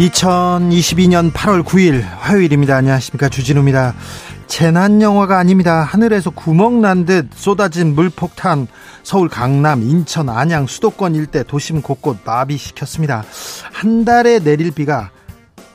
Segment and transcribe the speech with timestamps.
[0.00, 2.74] 2022년 8월 9일 화요일입니다.
[2.74, 3.28] 안녕하십니까.
[3.28, 3.94] 주진우입니다.
[4.46, 5.82] 재난 영화가 아닙니다.
[5.82, 8.66] 하늘에서 구멍 난 듯 쏟아진 물폭탄
[9.02, 13.24] 서울 강남 인천 안양 수도권 일대 도심 곳곳 마비시켰습니다.
[13.72, 15.10] 한 달에 내릴 비가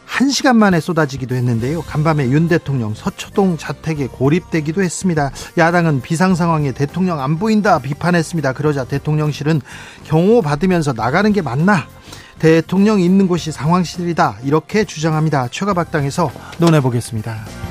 [0.06, 1.82] 한 시간 만에 쏟아지기도 했는데요.
[1.84, 5.30] 간밤에 윤 대통령 서초동 자택에 고립되기도 했습니다.
[5.58, 8.54] 야당은 비상 상황에 대통령 안 보인다 비판했습니다.
[8.54, 9.62] 그러자 대통령실은
[10.06, 11.88] 경호 받으면서 나가는 게 맞나?
[12.40, 14.38] 대통령 있는 곳이 상황실이다.
[14.44, 15.48] 이렇게 주장합니다.
[15.50, 17.65] 최가박당에서 논해보겠습니다.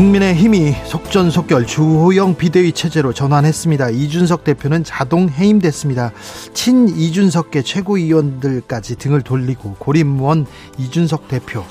[0.00, 3.90] 국민의 힘이 속전속결 주호영 비대위 체제로 전환했습니다.
[3.90, 6.12] 이준석 대표는 자동 해임됐습니다.
[6.54, 10.46] 친 이준석계 최고위원들까지 등을 돌리고 고립무원
[10.78, 11.62] 이준석 대표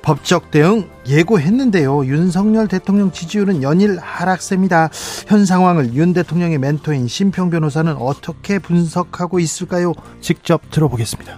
[0.00, 2.06] 법적 대응 예고했는데요.
[2.06, 4.88] 윤석열 대통령 지지율은 연일 하락세입니다.
[5.26, 9.92] 현 상황을 윤 대통령의 멘토인 심평 변호사는 어떻게 분석하고 있을까요?
[10.20, 11.36] 직접 들어보겠습니다.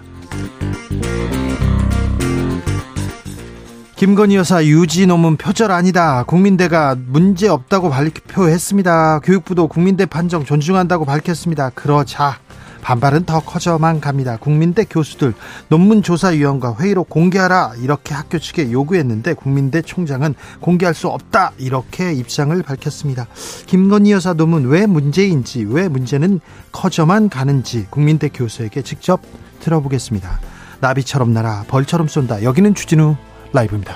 [3.95, 6.23] 김건희 여사 유지 논문 표절 아니다.
[6.23, 9.19] 국민대가 문제 없다고 발표했습니다.
[9.19, 11.69] 교육부도 국민대 판정 존중한다고 밝혔습니다.
[11.69, 12.37] 그러자
[12.81, 14.35] 반발은 더 커져만 갑니다.
[14.35, 15.33] 국민대 교수들
[15.69, 23.27] 논문조사위원과 회의로 공개하라 이렇게 학교 측에 요구했는데 국민대 총장은 공개할 수 없다 이렇게 입장을 밝혔습니다.
[23.65, 26.41] 김건희 여사 논문 왜 문제인지 왜 문제는
[26.73, 29.21] 커져만 가는지 국민대 교수에게 직접
[29.61, 30.41] 들어보겠습니다.
[30.81, 32.43] 나비처럼 날아 벌처럼 쏜다.
[32.43, 33.15] 여기는 주진우
[33.55, 33.95] 라이브입니다.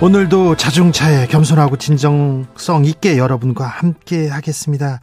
[0.00, 5.00] 오늘도 자중차에 겸손하고 진정성 있게 여러분과 함께 하겠습니다.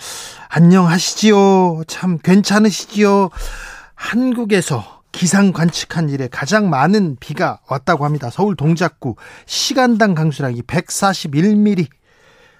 [0.50, 1.84] 안녕하시지요?
[1.88, 3.30] 참 괜찮으시지요?
[3.96, 8.30] 한국에서 기상 관측한 일에 가장 많은 비가 왔다고 합니다.
[8.30, 9.16] 서울 동작구
[9.46, 11.88] 시간당 강수량이 141mm.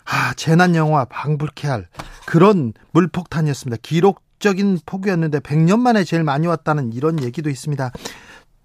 [0.06, 1.88] 아, 재난 영화 방불케 할
[2.26, 3.78] 그런 물폭탄이었습니다.
[3.82, 7.92] 기록 적인 폭우였는데 100년 만에 제일 많이 왔다는 이런 얘기도 있습니다.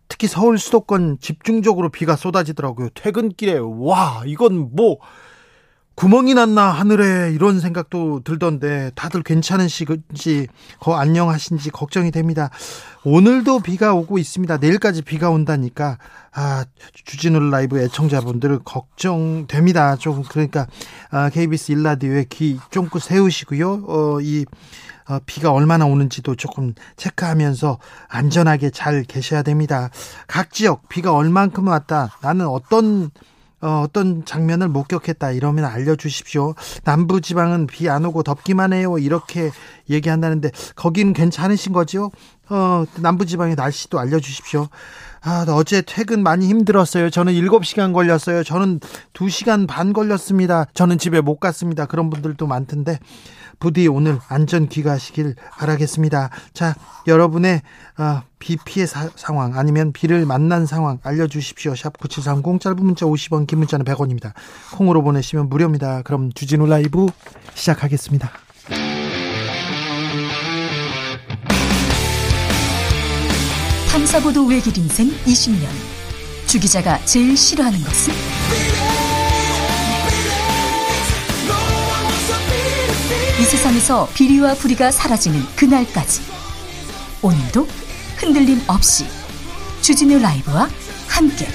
[0.09, 2.89] 특히 서울 수도권 집중적으로 비가 쏟아지더라고요.
[2.95, 4.97] 퇴근길에 와 이건 뭐
[5.99, 10.47] 구멍이 났나 하늘에 이런 생각도 들던데 다들 괜찮으신지
[10.79, 12.51] 거 안녕하신지 걱정이 됩니다.
[13.03, 14.59] 오늘도 비가 오고 있습니다.
[14.59, 15.99] 내일까지 비가 온다니까
[16.33, 16.65] 아
[17.05, 19.97] 주진우 라이브 애청자분들 걱정됩니다.
[19.97, 20.69] 좀 그러니까
[21.11, 23.85] 아, KBS 일라디오에 귀 쫑긋 세우시고요.
[23.89, 24.47] 어 이
[25.09, 27.79] 어, 비가 얼마나 오는지도 조금 체크하면서
[28.09, 29.91] 안전하게 잘 계셔야 됩니다.
[30.29, 32.17] 각 지역 비가 얼만큼 왔다.
[32.23, 33.11] 나는 어떤
[33.61, 36.55] 어, 어떤 장면을 목격했다 이러면 알려주십시오.
[36.85, 38.99] 남부 지방은 비 안 오고 덥기만 해요.
[38.99, 39.51] 이렇게
[39.91, 42.11] 얘기한다는데 거기는 괜찮으신 거죠?
[42.51, 44.69] 어, 남부 지방의 날씨도 알려주십시오.
[45.23, 47.11] 아, 어제 퇴근 많이 힘들었어요.
[47.11, 48.45] 저는 7시간 걸렸어요.
[48.45, 48.81] 저는
[49.15, 50.67] 2시간 반 걸렸습니다.
[50.75, 51.87] 저는 집에 못 갔습니다.
[51.87, 52.99] 그런 분들도 많던데
[53.59, 56.31] 부디 오늘 안전 귀가하시길 바라겠습니다.
[56.53, 56.75] 자,
[57.07, 57.63] 여러분의
[57.99, 61.75] 어, 비 피해 사, 상황 아니면 비를 만난 상황 알려주십시오.
[61.75, 64.33] 샵 9730 짧은 문자 50원 긴 문자는 100원입니다.
[64.75, 66.03] 콩으로 보내시면 무료입니다.
[66.03, 67.07] 그럼 주진우 라이브
[67.55, 68.31] 시작하겠습니다.
[73.91, 75.67] 탐사보도 외길 인생 20년
[76.47, 78.88] 주 기자가 제일 싫어하는 것은?
[83.39, 86.23] 이 세상에서 비리와 부리가 사라지는 그날까지
[87.23, 87.69] 오늘도
[88.17, 89.07] 흔들림 없이
[89.81, 90.69] 주진우 라이브와
[91.09, 91.47] 함께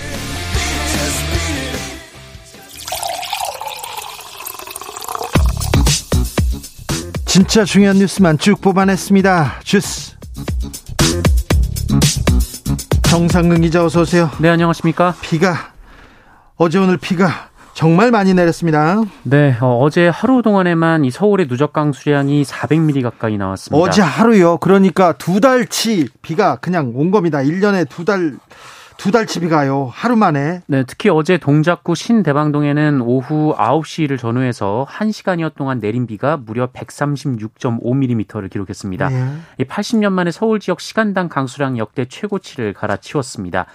[7.25, 9.61] 진짜 중요한 뉴스만 쭉 뽑아냈습니다.
[9.63, 10.15] 주스
[13.03, 14.31] 정상근 기자 어서 오세요.
[14.39, 15.15] 네 안녕하십니까.
[15.21, 15.73] 비가
[16.55, 19.01] 어제 오늘 비가 정말 많이 내렸습니다.
[19.23, 23.83] 네, 어, 제 하루 동안에만 이 서울의 누적 강수량이 400mm 가까이 나왔습니다.
[23.83, 24.57] 어제 하루요.
[24.57, 27.39] 그러니까 두 달치 비가 그냥 온 겁니다.
[27.39, 28.37] 1년에 두 달,
[28.97, 29.89] 두 달치 비가요.
[29.91, 30.61] 하루 만에.
[30.67, 39.09] 네, 특히 어제 동작구 신대방동에는 오후 9시를 전후해서 1시간여 동안 내린 비가 무려 136.5mm를 기록했습니다.
[39.09, 39.65] 네.
[39.65, 43.65] 80년 만에 서울 지역 시간당 강수량 역대 최고치를 갈아치웠습니다.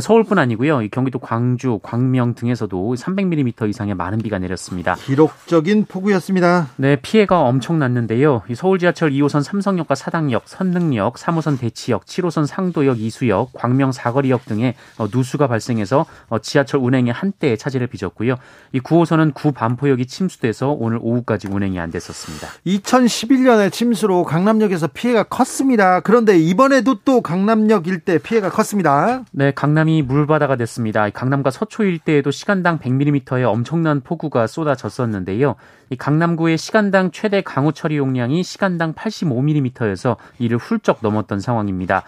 [0.00, 0.80] 서울뿐 아니고요.
[0.90, 4.94] 경기도 광주, 광명 등에서도 300mm 이상의 많은 비가 내렸습니다.
[4.94, 6.68] 기록적인 폭우였습니다.
[6.76, 8.42] 네, 피해가 엄청 났는데요.
[8.54, 15.08] 서울 지하철 2호선 삼성역과 사당역, 선릉역, 3호선 대치역, 7호선 상도역, 이수역, 광명 사거리역 등에 어,
[15.12, 18.36] 누수가 발생해서 어, 지하철 운행에 한때의 차질을 빚었고요.
[18.72, 22.48] 이 9호선은 구반포역이 침수돼서 오늘 오후까지 운행이 안 됐었습니다.
[22.66, 26.00] 2011년에 침수로 강남역에서 피해가 컸습니다.
[26.00, 29.24] 그런데 이번에도 또 강남역 일대 피해가 컸습니다.
[29.32, 31.08] 네, 강남 이 물바다가 됐습니다.
[31.10, 35.56] 강남과 서초 일대에도 시간당 100mm의 엄청난 폭우가 쏟아졌었는데요.
[35.92, 42.04] 이 강남구의 시간당 최대 강우 처리 용량이 시간당 85mm여서 이를 훌쩍 넘었던 상황입니다.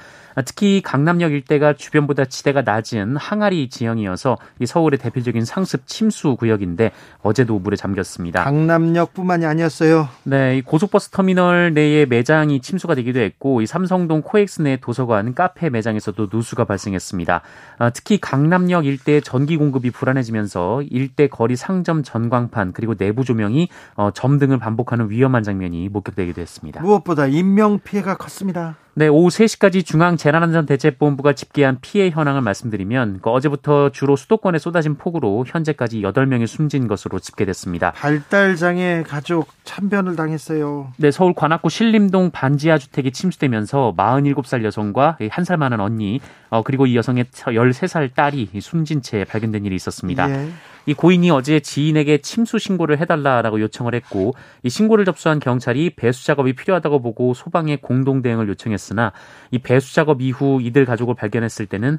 [0.46, 6.90] 특히 강남역 일대가 주변보다 지대가 낮은 항아리 지형이어서 이 서울의 대표적인 상습 침수 구역인데
[7.22, 8.42] 어제도 물에 잠겼습니다.
[8.42, 10.08] 강남역뿐만이 아니었어요.
[10.25, 15.70] 네, 이 고속버스 터미널 내의 매장이 침수가 되기도 했고 이 삼성동 코엑스 내 도서관, 카페
[15.70, 17.42] 매장에서도 누수가 발생했습니다.
[17.78, 24.11] 아, 특히 강남역 일대 전기 공급이 불안해지면서 일대 거리 상점 전광판 그리고 내부 조명이 어,
[24.12, 26.81] 점 등을 반복하는 위험한 장면이 목격되기도 했습니다.
[26.82, 28.76] 무엇보다 인명 피해가 컸습니다.
[28.96, 36.00] 네, 오후 3시까지 중앙재난안전대책본부가 집계한 피해 현황을 말씀드리면 그 어제부터 주로 수도권에 쏟아진 폭우로 현재까지
[36.02, 37.91] 8명이 숨진 것으로 집계됐습니다.
[37.91, 40.93] 발달장애 가족 참변을 당했어요.
[40.96, 46.20] 네, 서울 관악구 신림동 반지하 주택이 침수되면서 47살 여성과 1살 많은 언니,
[46.50, 50.31] 어, 그리고 이 여성의 13살 딸이 숨진 채 발견된 일이 있었습니다.
[50.31, 50.49] 예.
[50.87, 56.55] 이 고인이 어제 지인에게 침수 신고를 해달라라고 요청을 했고 이 신고를 접수한 경찰이 배수 작업이
[56.55, 59.12] 필요하다고 보고 소방에 공동 대응을 요청했 으나
[59.50, 61.98] 이 배수 작업 이후 이들 가족을 발견했을 때는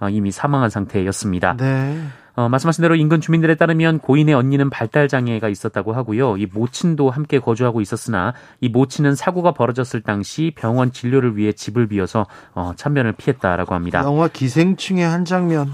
[0.00, 1.56] 어, 이미 사망한 상태였습니다.
[1.56, 2.00] 네.
[2.36, 6.36] 어, 말씀하신 대로 인근 주민들에 따르면 고인의 언니는 발달 장애가 있었다고 하고요.
[6.36, 12.26] 이 모친도 함께 거주하고 있었으나 이 모친은 사고가 벌어졌을 당시 병원 진료를 위해 집을 비워서
[12.54, 14.02] 어, 참변을 피했다라고 합니다.
[14.04, 15.70] 영화 기생충의 한 장면.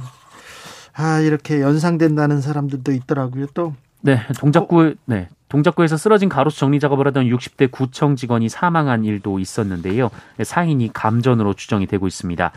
[0.92, 3.46] 아, 이렇게 연상된다는 사람들도 있더라고요.
[3.54, 4.93] 또 네, 동작구 어?
[5.06, 5.29] 네.
[5.49, 10.11] 동작구에서 쓰러진 가로수 정리 작업을 하던 60대 구청 직원이 사망한 일도 있었는데요.
[10.43, 12.52] 사인이 감전으로 추정이 되고 있습니다.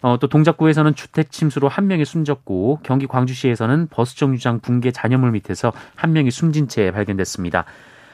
[0.00, 5.72] 어, 또 동작구에서는 주택 침수로 한 명이 숨졌고 경기 광주시에서는 버스 정류장 붕괴 잔여물 밑에서
[5.94, 7.64] 한 명이 숨진 채 발견됐습니다.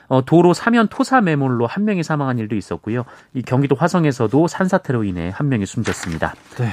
[0.08, 3.04] 어, 도로 사면 토사 매몰로 한 명이 사망한 일도 있었고요.
[3.34, 6.34] 이 경기도 화성에서도 산사태로 인해 한 명이 숨졌습니다.
[6.58, 6.70] 네.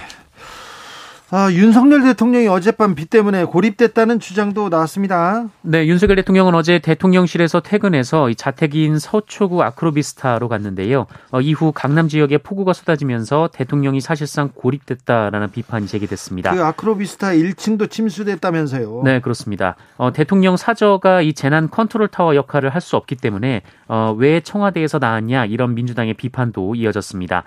[1.33, 5.48] 아, 윤석열 대통령이 어젯밤 비 때문에 고립됐다는 주장도 나왔습니다.
[5.62, 11.07] 네, 윤석열 대통령은 어제 대통령실에서 퇴근해서 이 자택인 서초구 아크로비스타로 갔는데요.
[11.31, 16.54] 어, 이후 강남 지역에 폭우가 쏟아지면서 대통령이 사실상 고립됐다라는 비판이 제기됐습니다.
[16.54, 19.04] 그 아크로비스타 1층도 침수됐다면서요?
[19.06, 19.77] 네, 그렇습니다.
[19.95, 24.98] 어, 대통령 사저가 이 재난 컨트롤 타워 역할을 할 수 없기 때문에 어, 왜 청와대에서
[24.98, 27.44] 나왔냐 이런 민주당의 비판도 이어졌습니다.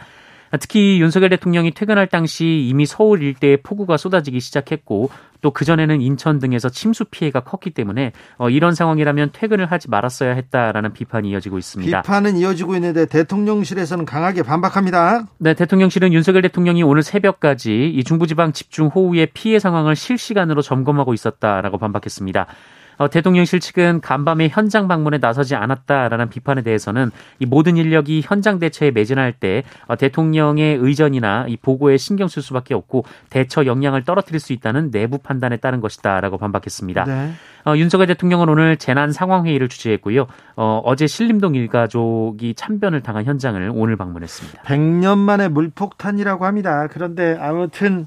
[0.60, 5.10] 특히 윤석열 대통령이 퇴근할 당시 이미 서울 일대에 폭우가 쏟아지기 시작했고
[5.40, 10.92] 또 그전에는 인천 등에서 침수 피해가 컸기 때문에 어, 이런 상황이라면 퇴근을 하지 말았어야 했다라는
[10.92, 12.02] 비판이 이어지고 있습니다.
[12.02, 15.26] 비판은 이어지고 있는데 대통령실에서는 강하게 반박합니다.
[15.38, 22.46] 네, 대통령실은 윤석열 대통령이 오늘 새벽까지 이 중부지방 집중호우의 피해 상황을 실시간으로 점검하고 있었다라고 반박했습니다.
[22.96, 28.90] 어, 대통령실 측은 간밤에 현장 방문에 나서지 않았다라는 비판에 대해서는 이 모든 인력이 현장 대처에
[28.90, 34.52] 매진할 때 어, 대통령의 의전이나 이 보고에 신경 쓸 수밖에 없고 대처 역량을 떨어뜨릴 수
[34.52, 37.04] 있다는 내부 판단에 따른 것이다라고 반박했습니다.
[37.04, 37.30] 네.
[37.66, 40.26] 어, 윤석열 대통령은 오늘 재난 상황 회의를 주재했고요.
[40.56, 44.62] 어, 어제 신림동 일가족이 참변을 당한 현장을 오늘 방문했습니다.
[44.62, 46.86] 100년 만에 물폭탄이라고 합니다.
[46.90, 48.06] 그런데 아무튼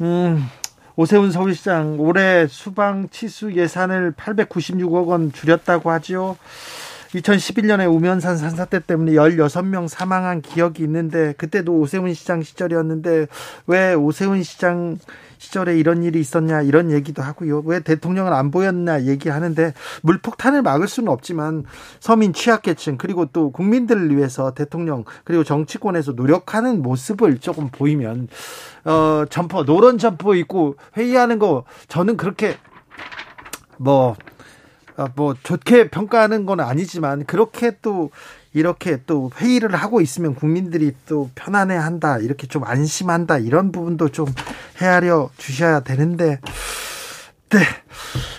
[0.00, 0.44] 음,
[1.00, 6.36] 오세훈 서울시장 올해 수방 치수 예산을 896억 원 줄였다고 하지요.
[7.14, 13.28] 2011년에 우면산 산사태 때문에 16명 사망한 기억이 있는데 그때도 오세훈 시장 시절이었는데
[13.68, 14.98] 왜 오세훈 시장
[15.38, 17.62] 시절에 이런 일이 있었냐 이런 얘기도 하고요.
[17.64, 21.64] 왜 대통령은 안 보였냐 얘기하는데 물폭탄을 막을 수는 없지만
[22.00, 28.28] 서민 취약계층 그리고 또 국민들을 위해서 대통령 그리고 정치권에서 노력하는 모습을 조금 보이면
[28.84, 32.56] 어 점퍼 노란 점퍼 입고 회의하는 거 저는 그렇게
[33.78, 34.16] 뭐
[34.98, 38.10] 뭐 어, 뭐 좋게 평가하는 건 아니지만 그렇게 또
[38.52, 44.26] 이렇게 또 회의를 하고 있으면 국민들이 또 편안해한다 이렇게 좀 안심한다 이런 부분도 좀
[44.80, 46.40] 헤아려 주셔야 되는데
[47.50, 47.58] 네.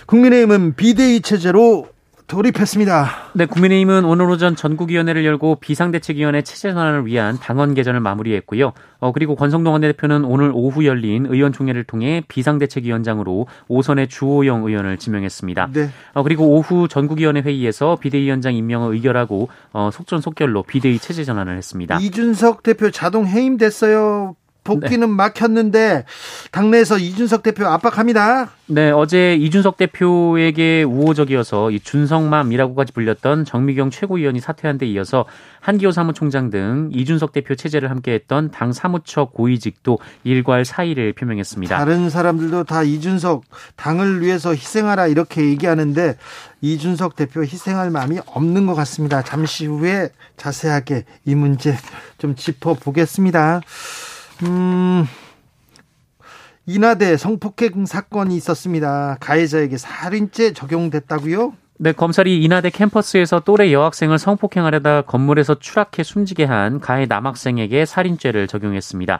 [0.06, 1.88] 국민의힘은 비대위 체제로
[2.30, 3.10] 돌입했습니다.
[3.34, 8.72] 네, 국민의힘은 오늘 오전 전국위원회를 열고 비상대책위원회 체제 전환을 위한 당원 개전을 마무리했고요.
[9.00, 15.70] 어, 그리고 권성동 원내대표는 오늘 오후 열린 의원총회를 통해 비상대책위원장으로 오선의 주호영 의원을 지명했습니다.
[15.72, 15.90] 네.
[16.14, 21.98] 어, 그리고 오후 전국위원회 회의에서 비대위원장 임명을 의결하고 어, 속전속결로 비대위 체제 전환을 했습니다.
[22.00, 24.36] 이준석 대표 자동 해임됐어요.
[24.70, 25.14] 복귀는 네.
[25.14, 26.04] 막혔는데
[26.52, 28.50] 당내에서 이준석 대표 압박합니다.
[28.66, 35.24] 네, 어제 이준석 대표에게 우호적이어서 이 준성맘이라고까지 불렸던 정미경 최고위원이 사퇴한 데 이어서
[35.60, 41.76] 한기호 사무총장 등 이준석 대표 체제를 함께했던 당 사무처 고위직도 일괄 사의를 표명했습니다.
[41.76, 43.42] 다른 사람들도 다 이준석
[43.74, 46.16] 당을 위해서 희생하라 이렇게 얘기하는데
[46.60, 49.22] 이준석 대표 희생할 마음이 없는 것 같습니다.
[49.22, 51.76] 잠시 후에 자세하게 이 문제
[52.18, 53.62] 좀 짚어보겠습니다.
[54.42, 55.04] 음.
[56.66, 59.16] 인하대 성폭행 사건이 있었습니다.
[59.20, 61.54] 가해자에게 살인죄 적용됐다고요?
[61.78, 69.18] 네, 검찰이 인하대 캠퍼스에서 또래 여학생을 성폭행하려다 건물에서 추락해 숨지게 한 가해 남학생에게 살인죄를 적용했습니다.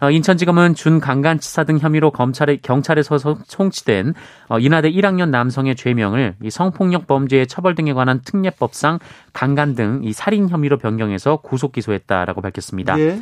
[0.00, 4.14] 어, 인천지검은 준강간치사 등 혐의로 검찰에 경찰에서 송치된
[4.48, 9.00] 어, 인하대 1학년 남성의 죄명을 성폭력 범죄의 처벌 등에 관한 특례법상
[9.32, 12.98] 강간 등 이 살인 혐의로 변경해서 구속 기소했다라고 밝혔습니다.
[13.00, 13.20] 예.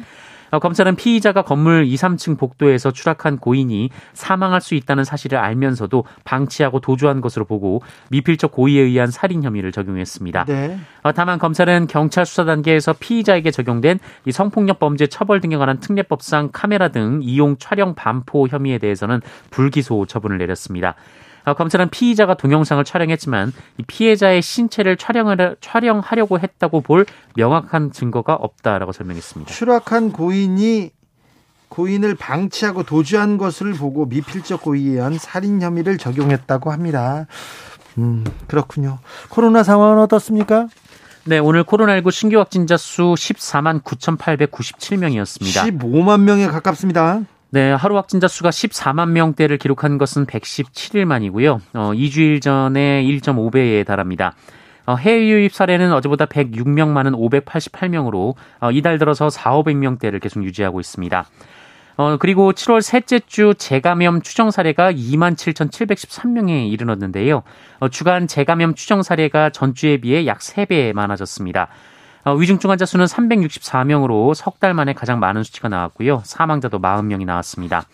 [0.50, 6.80] 어, 검찰은 피의자가 건물 2, 3층 복도에서 추락한 고인이 사망할 수 있다는 사실을 알면서도 방치하고
[6.80, 10.44] 도주한 것으로 보고 미필적 고의에 의한 살인 혐의를 적용했습니다.
[10.44, 10.78] 네.
[11.02, 16.50] 어, 다만 검찰은 경찰 수사 단계에서 피의자에게 적용된 이 성폭력 범죄 처벌 등에 관한 특례법상
[16.52, 20.94] 카메라 등 이용 촬영 반포 혐의에 대해서는 불기소 처분을 내렸습니다.
[21.46, 23.52] 어, 검찰은 피의자가 동영상을 촬영했지만
[23.86, 29.52] 피해자의 신체를 촬영을, 촬영하려고 했다고 볼 명확한 증거가 없다라고 설명했습니다.
[29.52, 30.90] 추락한 고인이
[31.68, 37.26] 고인을 방치하고 도주한 것을 보고 미필적 고의에 의한 살인 혐의를 적용했다고 합니다.
[37.98, 38.98] 음, 그렇군요.
[39.28, 40.68] 코로나 상황은 어떻습니까?
[41.24, 45.78] 네, 오늘 코로나19 신규 확진자 수 14만 9,897명이었습니다.
[45.78, 47.22] 15만 명에 가깝습니다.
[47.56, 51.62] 네, 하루 확진자 수가 14만 명대를 기록한 것은 117일 만이고요.
[51.72, 54.34] 어, 2주일 전에 1.5배에 달합니다.
[54.84, 60.80] 어, 해외 유입 사례는 어제보다 106명 많은 588명으로 어, 이달 들어서 4, 500명대를 계속 유지하고
[60.80, 61.26] 있습니다.
[61.96, 67.42] 어, 그리고 7월 셋째 주 재감염 추정 사례가 27,713명에 이르렀는데요.
[67.78, 71.68] 어, 주간 재감염 추정 사례가 전주에 비해 약 3배 많아졌습니다.
[72.26, 76.23] 어, 위중증 환자 수는 364명으로 석 달 만에 가장 많은 수치가 나왔고요.
[76.25, 77.87] 사망자도 40명이 나왔습니다.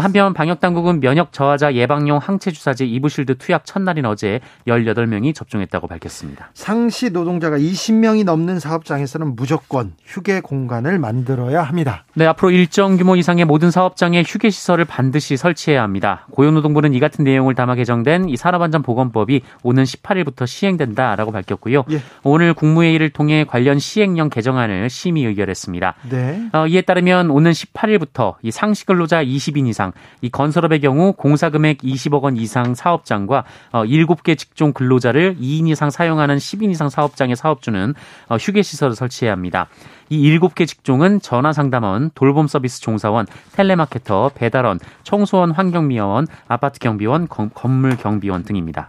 [0.00, 6.50] 한편 방역당국은 면역 저하자 예방용 항체 주사제 이브실드 투약 첫날인 어제 18명이 접종했다고 밝혔습니다.
[6.54, 12.04] 상시 노동자가 20명이 넘는 사업장에서는 무조건 휴게 공간을 만들어야 합니다.
[12.14, 16.26] 네, 앞으로 일정 규모 이상의 모든 사업장에 휴게 시설을 반드시 설치해야 합니다.
[16.30, 21.84] 고용노동부는 이 같은 내용을 담아 개정된 이 산업안전보건법이 오는 18일부터 시행된다라고 밝혔고요.
[21.90, 22.00] 예.
[22.22, 25.94] 오늘 국무회의를 통해 관련 시행령 개정안을 심의 의결했습니다.
[26.10, 26.48] 네.
[26.52, 31.50] 어, 이에 따르면 오는 18일부터 이 상시 근로자 20인 이상 이상, 이 건설업의 경우 공사
[31.50, 37.34] 금액 20억 원 이상 사업장과 어, 7개 직종 근로자를 2인 이상 사용하는 10인 이상 사업장의
[37.34, 37.94] 사업주는
[38.28, 39.66] 어, 휴게 시설을 설치해야 합니다.
[40.08, 47.96] 이 7개 직종은 전화 상담원, 돌봄 서비스 종사원, 텔레마케터, 배달원, 청소원, 환경미화원, 아파트 경비원, 건물
[47.96, 48.88] 경비원 등입니다.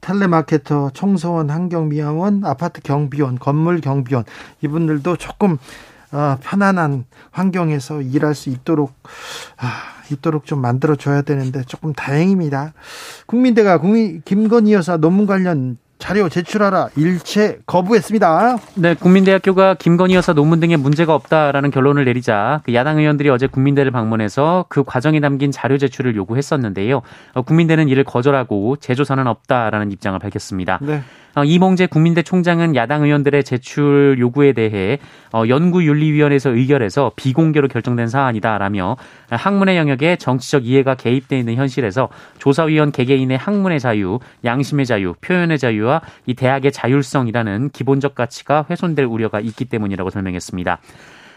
[0.00, 4.24] 텔레마케터, 청소원, 환경미화원, 아파트 경비원, 건물 경비원
[4.60, 5.58] 이분들도 조금
[6.12, 8.92] 어, 편안한 환경에서 일할 수 있도록
[9.58, 9.68] 아,
[10.10, 12.74] 있도록 좀 만들어 줘야 되는데 조금 다행입니다.
[13.26, 18.58] 국민대가 국민 김건희 여사 논문 관련 자료 제출하라 일체 거부했습니다.
[18.74, 23.92] 네, 국민대학교가 김건희 여사 논문 등에 문제가 없다라는 결론을 내리자 그 야당 의원들이 어제 국민대를
[23.92, 27.02] 방문해서 그 과정에 담긴 자료 제출을 요구했었는데요.
[27.34, 30.80] 어, 국민대는 이를 거절하고 재조사는 없다라는 입장을 밝혔습니다.
[30.82, 31.02] 네.
[31.34, 34.98] 어, 이몽재 국민대 총장은 야당 의원들의 제출 요구에 대해
[35.32, 38.96] 어, 연구윤리위원회에서 의결해서 비공개로 결정된 사안이다라며
[39.30, 46.02] 학문의 영역에 정치적 이해가 개입돼 있는 현실에서 조사위원 개개인의 학문의 자유, 양심의 자유, 표현의 자유와
[46.26, 50.80] 이 대학의 자율성이라는 기본적 가치가 훼손될 우려가 있기 때문이라고 설명했습니다.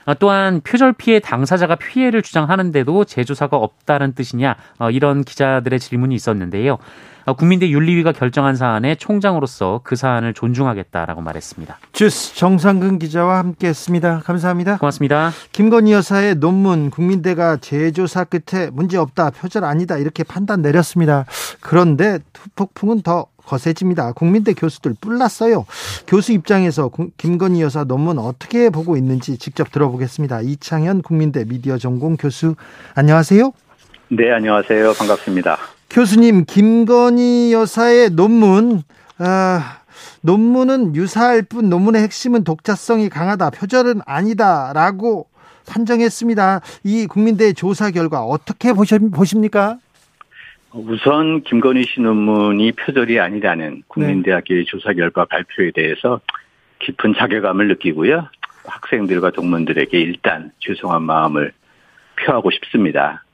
[0.07, 4.55] 어, 또한 표절 피해 당사자가 피해를 주장하는데도 재조사가 없다는 뜻이냐
[4.91, 6.77] 이런 기자들의 질문이 있었는데요.
[7.25, 11.79] 어, 국민대 윤리위가 결정한 사안에 총장으로서 그 사안을 존중하겠다라고 말했습니다.
[11.91, 14.21] 주스 정상근 기자와 함께했습니다.
[14.23, 14.77] 감사합니다.
[14.77, 15.31] 고맙습니다.
[15.51, 21.25] 김건희 여사의 논문 국민대가 재조사 끝에 문제 없다 표절 아니다 이렇게 판단 내렸습니다.
[21.61, 22.19] 그런데
[22.55, 24.13] 폭풍은 더 거세집니다.
[24.13, 25.65] 국민대 교수들 뿔났어요.
[26.07, 30.41] 교수 입장에서 김건희 여사 논문 어떻게 보고 있는지 직접 들어보겠습니다.
[30.41, 32.55] 이창현 국민대 미디어 전공 교수
[32.95, 33.51] 안녕하세요.
[34.09, 34.93] 네, 안녕하세요.
[34.93, 35.74] 반갑습니다.
[35.95, 38.81] 교수님, 김건희 여사의 논문,
[39.17, 39.79] 아,
[40.21, 45.29] 논문은 유사할 뿐 논문의 핵심은 독자성이 강하다, 표절은 아니다라고
[45.65, 46.59] 판정했습니다.
[46.83, 49.77] 이 국민대 조사 결과 어떻게 보십니까?
[50.73, 54.69] 우선 김건희 씨 논문이 표절이 아니라는 국민대학교의 네.
[54.69, 56.19] 조사 결과 발표에 대해서
[56.79, 58.27] 깊은 자괴감을 느끼고요.
[58.65, 61.53] 학생들과 동문들에게 일단 죄송한 마음을
[62.19, 63.24] 표하고 싶습니다.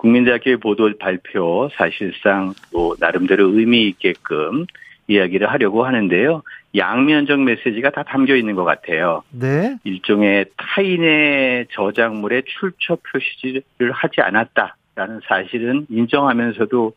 [0.00, 4.64] 국민대학교의 보도 발표 사실상 뭐 나름대로 의미 있게끔
[5.08, 6.42] 이야기를 하려고 하는데요.
[6.74, 9.22] 양면적 메시지가 다 담겨 있는 것 같아요.
[9.30, 9.76] 네.
[9.84, 16.92] 일종의 타인의 저작물에 출처 표시를 하지 않았다라는 사실은 인정하면서도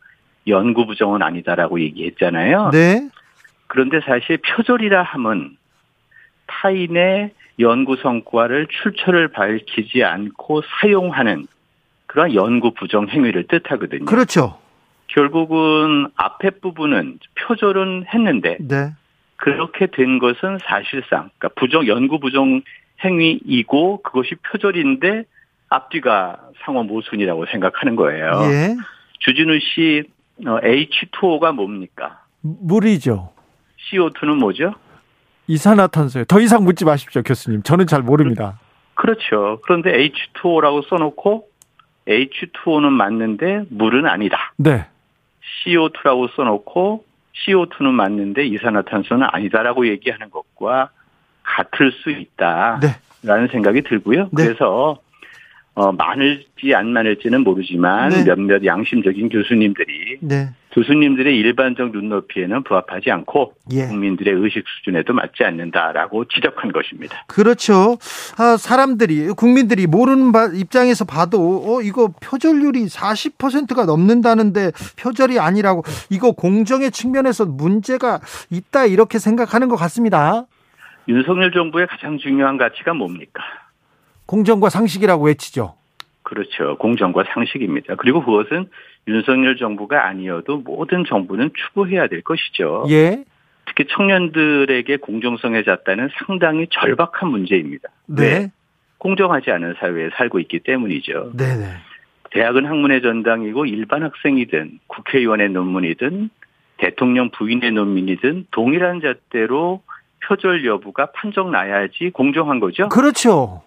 [0.46, 2.70] 연구 부정은 아니다라고 얘기했잖아요.
[2.72, 3.08] 네.
[3.66, 5.56] 그런데 사실 표절이라 함은
[6.46, 11.46] 타인의 연구 성과를 출처를 밝히지 않고 사용하는
[12.14, 14.04] 그런 연구 부정 행위를 뜻하거든요.
[14.04, 14.56] 그렇죠.
[15.08, 18.92] 결국은 앞에 부분은 표절은 했는데 네.
[19.34, 22.62] 그렇게 된 것은 사실상 그러니까 부정 연구 부정
[23.04, 25.24] 행위이고 그것이 표절인데
[25.68, 28.30] 앞뒤가 상호 모순이라고 생각하는 거예요.
[28.44, 28.76] 예.
[29.18, 30.04] 주진우 씨
[30.46, 32.22] 어, H2O가 뭡니까?
[32.42, 33.32] 물이죠.
[33.90, 34.72] CO2는 뭐죠?
[35.48, 36.26] 이산화탄소요.
[36.26, 37.62] 더 이상 묻지 마십시오, 교수님.
[37.64, 38.60] 저는 잘 모릅니다.
[38.94, 39.58] 그렇죠.
[39.64, 41.48] 그런데 H2O라고 써놓고
[42.08, 44.52] H2O는 맞는데 물은 아니다.
[44.56, 44.86] 네.
[45.64, 47.04] CO2라고 써놓고
[47.46, 50.90] CO2는 맞는데 이산화탄소는 아니다라고 얘기하는 것과
[51.42, 53.48] 같을 수 있다라는 네.
[53.52, 54.28] 생각이 들고요.
[54.32, 54.44] 네.
[54.44, 54.98] 그래서
[55.74, 58.24] 어, 많을지 안 많을지는 모르지만 네.
[58.24, 60.50] 몇몇 양심적인 교수님들이 네.
[60.74, 63.86] 교수님들의 일반적 눈높이에는 부합하지 않고 예.
[63.86, 67.24] 국민들의 의식 수준에도 맞지 않는다라고 지적한 것입니다.
[67.28, 67.96] 그렇죠.
[68.36, 76.32] 아, 사람들이 국민들이 모르는 바, 입장에서 봐도 어 이거 표절률이 40%가 넘는다는데 표절이 아니라고 이거
[76.32, 78.18] 공정의 측면에서 문제가
[78.50, 80.46] 있다 이렇게 생각하는 것 같습니다.
[81.06, 83.42] 윤석열 정부의 가장 중요한 가치가 뭡니까?
[84.26, 85.74] 공정과 상식이라고 외치죠.
[86.22, 86.76] 그렇죠.
[86.78, 87.94] 공정과 상식입니다.
[87.96, 88.68] 그리고 그것은
[89.06, 92.86] 윤석열 정부가 아니어도 모든 정부는 추구해야 될 것이죠.
[92.88, 93.24] 예.
[93.66, 97.88] 특히 청년들에게 공정성에 잣다는 상당히 절박한 문제입니다.
[98.08, 98.38] 왜?
[98.38, 98.52] 네.
[98.98, 101.32] 공정하지 않은 사회에 살고 있기 때문이죠.
[101.34, 101.64] 네, 네.
[102.30, 106.30] 대학은 학문의 전당이고 일반 학생이든 국회의원의 논문이든
[106.78, 109.82] 대통령 부인의 논문이든 동일한 잣대로
[110.26, 112.88] 표절 여부가 판정 나야지 공정한 거죠.
[112.88, 113.62] 그렇죠.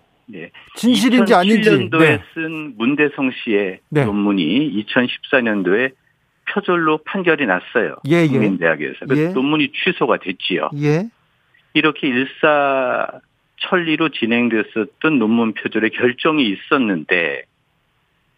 [0.77, 0.81] 네.
[0.81, 1.69] 진실인지 아닌지.
[1.69, 2.23] 2007년도에 네.
[2.33, 4.05] 쓴 문대성 씨의 네.
[4.05, 5.93] 논문이 2014년도에
[6.49, 7.97] 표절로 판결이 났어요.
[8.07, 8.27] 예, 예.
[8.27, 9.05] 국민대학에서.
[9.07, 9.27] 그 예.
[9.29, 10.69] 논문이 취소가 됐지요.
[10.77, 11.09] 예.
[11.73, 17.43] 이렇게 일사천리로 진행됐었던 논문 표절의 결정이 있었는데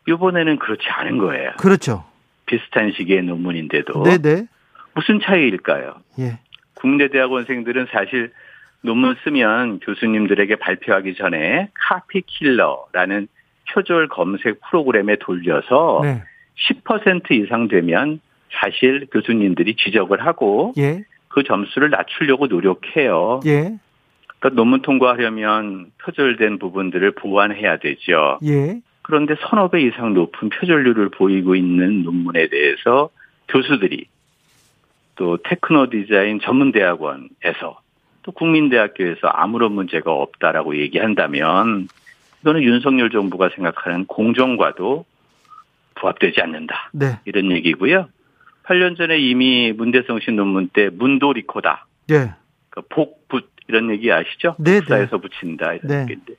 [0.08, 1.52] 이번에는 그렇지 않은 거예요.
[1.60, 2.06] 그렇죠.
[2.48, 4.48] 비슷한 시기의 논문인데도 네, 네.
[4.96, 6.02] 무슨 차이일까요?
[6.20, 6.40] 예.
[6.74, 8.32] 국내 대학원생들은 사실
[8.82, 13.28] 논문 쓰면 교수님들에게 발표하기 전에 카피킬러라는
[13.72, 16.24] 표절 검색 프로그램에 돌려서 네.
[16.70, 18.20] 10% 이상 되면
[18.52, 21.04] 사실 교수님들이 지적을 하고 예.
[21.28, 23.42] 그 점수를 낮추려고 노력해요.
[23.46, 23.78] 예.
[24.40, 28.40] 그러니까 논문 통과하려면 표절된 부분들을 보완해야 되죠.
[28.46, 28.82] 예.
[29.02, 33.10] 그런데 서너 배 이상 높은 표절률을 보이고 있는 논문에 대해서
[33.50, 34.06] 교수들이
[35.16, 37.82] 또 테크노 디자인 전문대학원에서
[38.30, 41.88] 또 국민대학교에서 아무런 문제가 없다라고 얘기한다면
[42.42, 45.06] 이거는 윤석열 정부가 생각하는 공정과도
[45.96, 46.92] 부합되지 않는다.
[46.94, 47.20] 네.
[47.26, 48.08] 이런 얘기고요.
[48.64, 51.88] 8년 전에 이미 문대성 씨 논문 때 문도리코다.
[52.12, 52.36] 예.
[52.70, 54.56] 그 복붙 이런 얘기 아시죠?
[54.60, 56.02] 네, 복사해서 붙인다 이런 네.
[56.04, 56.34] 얘기인데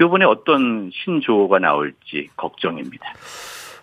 [0.00, 3.12] 이번에 어떤 신조어가 나올지 걱정입니다.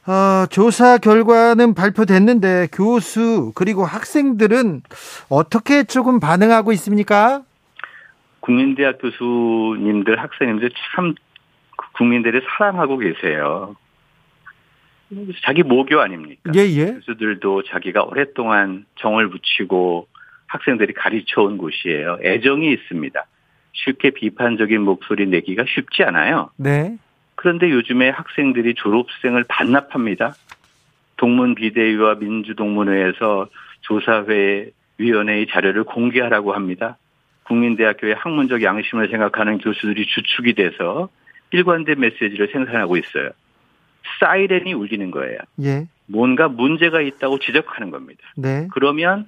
[0.07, 4.81] 어, 조사 결과는 발표됐는데 교수 그리고 학생들은
[5.29, 7.43] 어떻게 조금 반응하고 있습니까?
[8.41, 11.15] 국민대학 교수님들 학생님들 참
[11.93, 13.75] 국민들이 사랑하고 계세요.
[15.43, 16.51] 자기 모교 아닙니까?
[16.55, 16.93] 예, 예.
[16.93, 20.07] 교수들도 자기가 오랫동안 정을 붙이고
[20.47, 22.19] 학생들이 가르쳐 온 곳이에요.
[22.23, 23.25] 애정이 있습니다.
[23.73, 26.49] 쉽게 비판적인 목소리 내기가 쉽지 않아요.
[26.57, 26.97] 네.
[27.45, 30.33] 그런데 요즘에 학생들이 졸업생을 반납합니다.
[31.17, 33.49] 동문비대위와 민주동문회에서
[33.81, 36.97] 조사회 위원회의 자료를 공개하라고 합니다.
[37.43, 41.09] 국민대학교의 학문적 양심을 생각하는 교수들이 주축이 돼서
[41.51, 43.29] 일관된 메시지를 생산하고 있어요.
[44.19, 45.37] 사이렌이 울리는 거예요.
[45.61, 45.85] 예.
[46.07, 48.23] 뭔가 문제가 있다고 지적하는 겁니다.
[48.35, 48.67] 네.
[48.71, 49.27] 그러면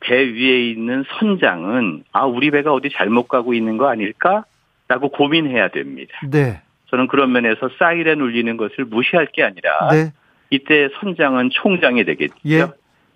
[0.00, 6.18] 배 위에 있는 선장은 아 우리 배가 어디 잘못 가고 있는 거 아닐까라고 고민해야 됩니다.
[6.30, 6.62] 네.
[6.94, 10.12] 저는 그런 면에서 사이렌 울리는 것을 무시할 게 아니라 네.
[10.50, 12.34] 이때 선장은 총장이 되겠죠.
[12.46, 12.66] 예.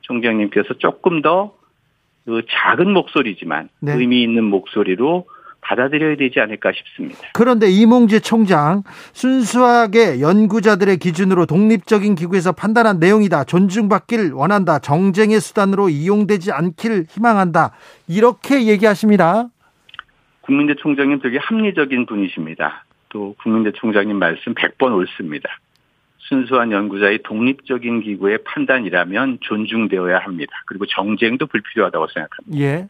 [0.02, 1.58] 총장님께서 조금 더
[2.28, 3.94] 그 작은 목소리지만 네.
[3.94, 5.26] 의미 있는 목소리로
[5.62, 7.20] 받아들여야 되지 않을까 싶습니다.
[7.32, 8.82] 그런데 이몽재 총장
[9.14, 13.44] 순수하게 연구자들의 기준으로 독립적인 기구에서 판단한 내용이다.
[13.44, 14.78] 존중받길 원한다.
[14.78, 17.72] 정쟁의 수단으로 이용되지 않길 희망한다.
[18.08, 19.48] 이렇게 얘기하십니다.
[20.42, 22.84] 국민대 총장님 되게 합리적인 분이십니다.
[23.08, 25.58] 또 국민대 총장님 말씀 100번 옳습니다.
[26.18, 30.52] 순수한 연구자의 독립적인 기구의 판단이라면 존중되어야 합니다.
[30.66, 32.58] 그리고 정쟁도 불필요하다고 생각합니다.
[32.58, 32.88] 예.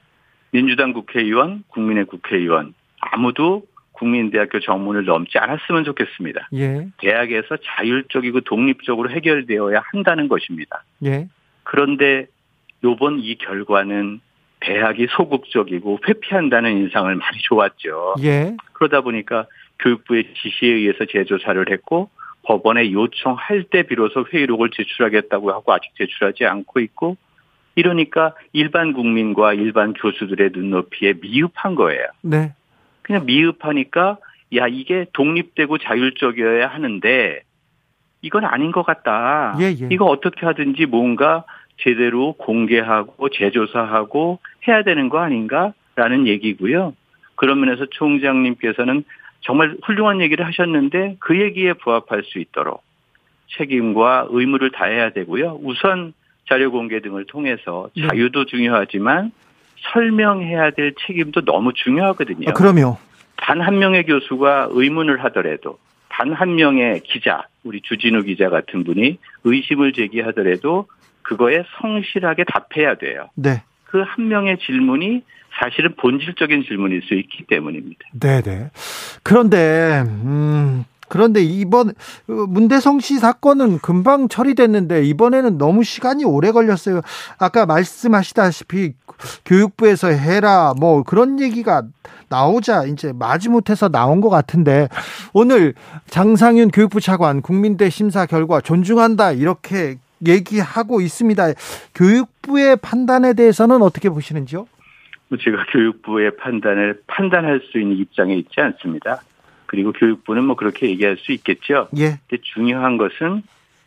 [0.50, 6.48] 민주당 국회의원, 국민의 국회의원 아무도 국민대학교 정문을 넘지 않았으면 좋겠습니다.
[6.54, 6.88] 예.
[6.98, 10.84] 대학에서 자율적이고 독립적으로 해결되어야 한다는 것입니다.
[11.04, 11.28] 예.
[11.64, 12.26] 그런데
[12.84, 14.20] 요번 이 결과는
[14.60, 18.14] 대학이 소극적이고 회피한다는 인상을 많이 좋았죠.
[18.22, 18.56] 예.
[18.72, 19.46] 그러다 보니까
[19.78, 22.10] 교육부의 지시에 의해서 재조사를 했고
[22.42, 27.16] 법원에 요청할 때 비로소 회의록을 제출하겠다고 하고 아직 제출하지 않고 있고
[27.74, 32.06] 이러니까 일반 국민과 일반 교수들의 눈높이에 미흡한 거예요.
[32.22, 32.52] 네.
[33.02, 34.18] 그냥 미흡하니까
[34.56, 37.42] 야 이게 독립되고 자율적이어야 하는데
[38.22, 39.56] 이건 아닌 것 같다.
[39.60, 39.88] 예, 예.
[39.90, 41.44] 이거 어떻게 하든지 뭔가
[41.78, 46.94] 제대로 공개하고 재조사하고 해야 되는 거 아닌가라는 얘기고요.
[47.36, 49.04] 그런 면에서 총장님께서는
[49.40, 52.82] 정말 훌륭한 얘기를 하셨는데 그 얘기에 부합할 수 있도록
[53.56, 55.60] 책임과 의무를 다해야 되고요.
[55.62, 56.12] 우선
[56.48, 58.06] 자료 공개 등을 통해서 네.
[58.08, 59.32] 자유도 중요하지만
[59.92, 62.50] 설명해야 될 책임도 너무 중요하거든요.
[62.50, 62.98] 아, 그럼요.
[63.36, 69.18] 단 한 명의 교수가 의문을 하더라도 단 한 명의 기자, 우리 주진우 기자 같은 분이
[69.44, 70.88] 의심을 제기하더라도
[71.22, 73.28] 그거에 성실하게 답해야 돼요.
[73.36, 73.62] 네.
[73.84, 75.22] 그 한 명의 질문이
[75.58, 77.98] 사실은 본질적인 질문일 수 있기 때문입니다.
[78.20, 78.70] 네네.
[79.22, 81.92] 그런데, 음, 그런데 이번, 어,
[82.48, 87.00] 문대성 씨 사건은 금방 처리됐는데, 이번에는 너무 시간이 오래 걸렸어요.
[87.38, 88.92] 아까 말씀하시다시피,
[89.44, 91.82] 교육부에서 해라, 뭐, 그런 얘기가
[92.28, 94.88] 나오자, 이제 마지못해서 나온 것 같은데,
[95.32, 95.74] 오늘
[96.08, 101.52] 장상윤 교육부 차관, 국민대 심사 결과 존중한다, 이렇게 얘기하고 있습니다.
[101.94, 104.66] 교육부의 판단에 대해서는 어떻게 보시는지요?
[105.28, 109.22] 뭐 제가 교육부의 판단을 판단할 수 있는 입장에 있지 않습니다.
[109.66, 111.88] 그리고 교육부는 뭐 그렇게 얘기할 수 있겠죠.
[111.98, 112.18] 예.
[112.28, 113.42] 근데 중요한 것은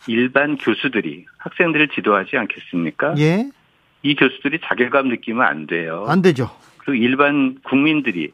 [0.07, 3.15] 일반 교수들이 학생들을 지도하지 않겠습니까?
[3.17, 3.49] 예.
[4.03, 6.05] 이 교수들이 자괴감 느끼면 안 돼요.
[6.07, 6.49] 안 되죠.
[6.77, 8.31] 그리고 일반 국민들이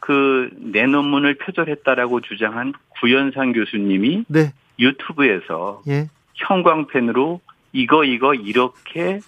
[0.00, 4.52] 그 내 논문을 표절했다라고 주장한 구현상 교수님이 네.
[4.78, 6.08] 유튜브에서 예.
[6.34, 7.40] 형광펜으로
[7.72, 9.20] 이거 이거 이렇게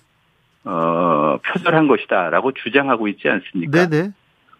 [0.70, 3.88] 어 표절한 것이다라고 주장하고 있지 않습니까?
[3.88, 4.10] 네네.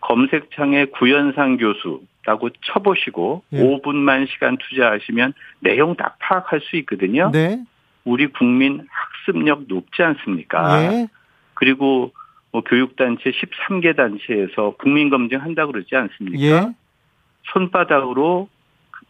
[0.01, 3.59] 검색창에 구현상 교수라고 쳐보시고 예.
[3.59, 7.31] 5분만 시간 투자하시면 내용 다 파악할 수 있거든요.
[7.31, 7.63] 네.
[8.05, 10.83] 우리 국민 학습력 높지 않습니까?
[10.83, 11.09] 예.
[11.53, 12.13] 그리고
[12.53, 16.39] 뭐 교육단체 13개 단체에서 국민검증 한다 그러지 않습니까?
[16.43, 16.73] 예.
[17.53, 18.49] 손바닥으로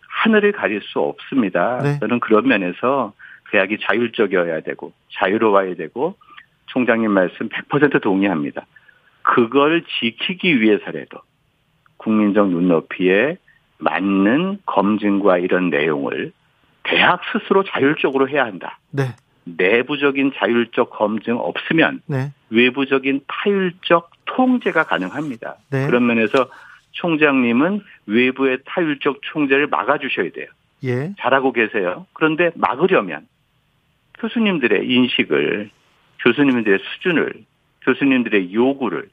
[0.08, 1.78] 하늘을 가릴 수 없습니다.
[1.80, 1.98] 네.
[2.00, 3.12] 저는 그런 면에서
[3.52, 6.16] 대학이 자율적이어야 되고 자유로워야 되고
[6.68, 8.66] 총장님 말씀 100% 동의합니다.
[9.22, 11.18] 그걸 지키기 위해서라도
[11.98, 13.36] 국민적 눈높이에
[13.78, 16.32] 맞는 검증과 이런 내용을
[16.84, 18.78] 대학 스스로 자율적으로 해야 한다.
[18.90, 19.14] 네.
[19.44, 22.32] 내부적인 자율적 검증 없으면 네.
[22.50, 25.56] 외부적인 타율적 통제가 가능합니다.
[25.70, 25.86] 네.
[25.86, 26.48] 그런 면에서
[26.92, 30.46] 총장님은 외부의 타율적 총재를 막아주셔야 돼요.
[30.84, 31.14] 예.
[31.18, 32.06] 잘하고 계세요.
[32.12, 33.26] 그런데 막으려면
[34.18, 35.70] 교수님들의 인식을,
[36.24, 37.44] 교수님들의 수준을,
[37.82, 39.08] 교수님들의 요구를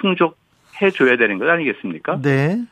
[0.00, 2.20] 충족해 줘야 되는 것 아니겠습니까?
[2.22, 2.64] 네.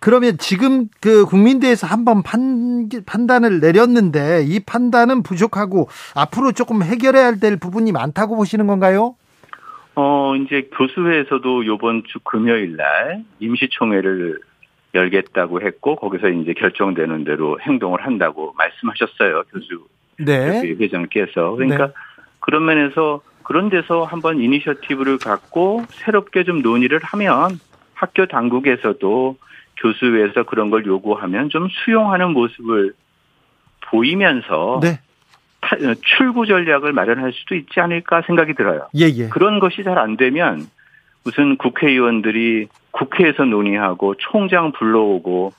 [0.00, 7.56] 그러면 지금 그 국민대에서 한번 판, 판단을 내렸는데 이 판단은 부족하고 앞으로 조금 해결해야 될
[7.56, 9.16] 부분이 많다고 보시는 건가요?
[9.94, 14.40] 어, 이제 교수회에서도 요번 주 금요일 날 임시총회를
[14.94, 19.44] 열겠다고 했고 거기서 이제 결정되는 대로 행동을 한다고 말씀하셨어요.
[19.50, 19.86] 교수
[20.18, 20.62] 네.
[20.78, 21.52] 회장께서.
[21.52, 21.92] 그러니까 네.
[22.46, 27.58] 그런 면에서 그런 데서 한번 이니셔티브를 갖고 새롭게 좀 논의를 하면
[27.94, 29.36] 학교 당국에서도
[29.78, 32.94] 교수회에서 그런 걸 요구하면 좀 수용하는 모습을
[33.90, 35.00] 보이면서 네.
[35.60, 35.76] 타-
[36.16, 38.88] 출구 전략을 마련할 수도 있지 않을까 생각이 들어요.
[38.96, 39.28] 예, 예.
[39.28, 40.66] 그런 것이 잘 안 되면
[41.24, 45.52] 무슨 국회의원들이 국회에서 논의하고 총장 불러오고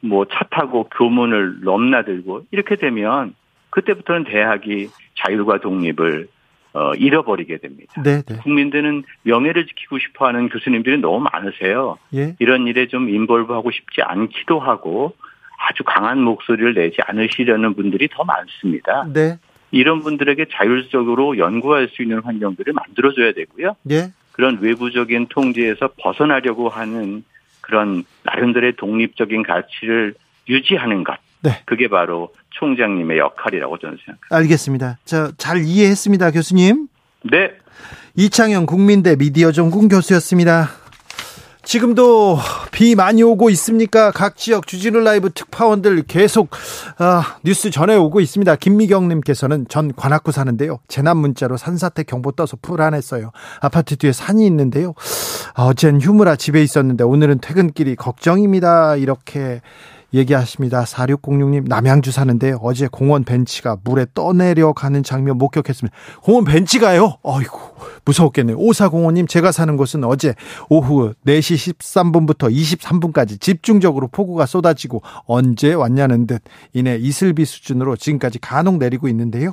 [0.00, 3.34] 뭐 차 타고 교문을 넘나들고 이렇게 되면
[3.78, 6.28] 그때부터는 대학이 자율과 독립을
[6.74, 8.02] 어, 잃어버리게 됩니다.
[8.02, 8.36] 네, 네.
[8.42, 11.98] 국민들은 명예를 지키고 싶어 하는 교수님들이 너무 많으세요.
[12.14, 12.36] 예.
[12.38, 15.14] 이런 일에 좀 인볼브하고 싶지 않기도 하고
[15.58, 19.06] 아주 강한 목소리를 내지 않으시려는 분들이 더 많습니다.
[19.12, 19.38] 네.
[19.70, 23.76] 이런 분들에게 자율적으로 연구할 수 있는 환경들을 만들어줘야 되고요.
[23.90, 24.12] 예.
[24.32, 27.24] 그런 외부적인 통제에서 벗어나려고 하는
[27.60, 30.14] 그런 나름대로의 독립적인 가치를
[30.48, 31.18] 유지하는 것.
[31.40, 31.62] 네.
[31.66, 34.36] 그게 바로 총장님의 역할이라고 저는 생각합니다.
[34.36, 34.98] 알겠습니다.
[35.04, 36.88] 자, 잘 이해했습니다, 교수님.
[37.30, 37.52] 네.
[38.16, 40.68] 이창영 국민대 미디어 전공 교수였습니다.
[41.68, 42.38] 지금도
[42.72, 44.10] 비 많이 오고 있습니까?
[44.10, 46.48] 각 지역 주진우 라이브 특파원들 계속
[46.96, 48.56] 아, 뉴스 전해오고 있습니다.
[48.56, 50.78] 김미경님께서는 전 관악구 사는데요.
[50.88, 53.32] 재난 문자로 산사태 경보 떠서 불안했어요.
[53.60, 54.94] 아파트 뒤에 산이 있는데요.
[55.58, 58.96] 어젠 휴무라 집에 있었는데 오늘은 퇴근길이 걱정입니다.
[58.96, 59.60] 이렇게
[60.14, 60.84] 얘기하십니다.
[60.84, 65.96] 4606님, 남양주 사는데 어제 공원 벤치가 물에 떠내려가는 장면 목격했습니다.
[66.22, 67.18] 공원 벤치가요?
[67.22, 67.58] 어이구,
[68.04, 68.56] 무서웠겠네요.
[68.56, 70.34] 오사공원님, 제가 사는 곳은 어제
[70.68, 76.42] 오후 4시 13분부터 23분까지 집중적으로 폭우가 쏟아지고 언제 왔냐는 듯
[76.72, 79.52] 이내 이슬비 수준으로 지금까지 간혹 내리고 있는데요.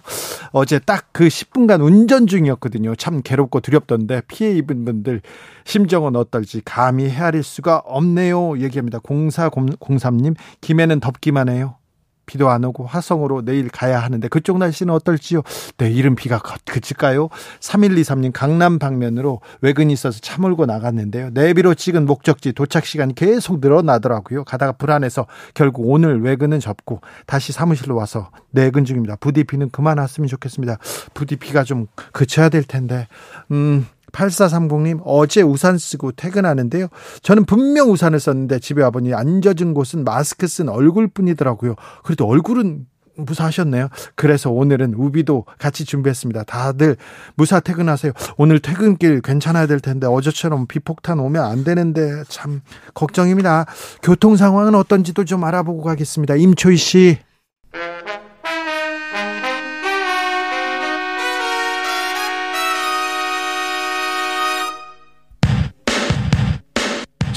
[0.51, 2.93] 어제 딱 그 10분간 운전 중이었거든요.
[2.97, 5.21] 참 괴롭고 두렵던데 피해 입은 분들
[5.65, 8.59] 심정은 어떨지 감히 헤아릴 수가 없네요.
[8.59, 8.99] 얘기합니다.
[8.99, 11.75] 0403님, 김해는 덥기만 해요.
[12.25, 15.41] 비도 안 오고 화성으로 내일 가야 하는데 그쪽 날씨는 어떨지요?
[15.77, 17.29] 내일은 비가 그칠까요?
[17.59, 21.29] 3123님 강남 방면으로 외근이 있어서 차 몰고 나갔는데요.
[21.33, 24.43] 내비로 찍은 목적지 도착 시간이 계속 늘어나더라고요.
[24.43, 29.17] 가다가 불안해서 결국 오늘 외근은 접고 다시 사무실로 와서 내근 중입니다.
[29.17, 30.77] 부디 비는 그만 왔으면 좋겠습니다.
[31.13, 33.07] 부디 비가 좀 그쳐야 될 텐데.
[33.51, 36.87] 음, 8430님, 어제 우산 쓰고 퇴근하는데요.
[37.21, 41.75] 저는 분명 우산을 썼는데 집에 와보니 안 젖은 곳은 마스크 쓴 얼굴 뿐이더라고요.
[42.03, 42.85] 그래도 얼굴은
[43.17, 43.87] 무사하셨네요.
[44.15, 46.43] 그래서 오늘은 우비도 같이 준비했습니다.
[46.43, 46.97] 다들
[47.35, 48.11] 무사 퇴근하세요.
[48.37, 52.61] 오늘 퇴근길 괜찮아야 될 텐데 어제처럼 비폭탄 오면 안 되는데 참
[52.93, 53.65] 걱정입니다.
[54.01, 56.35] 교통 상황은 어떤지도 좀 알아보고 가겠습니다.
[56.35, 57.17] 임초희 씨.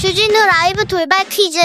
[0.09, 1.59] 주진우 라이브 돌발 퀴즈.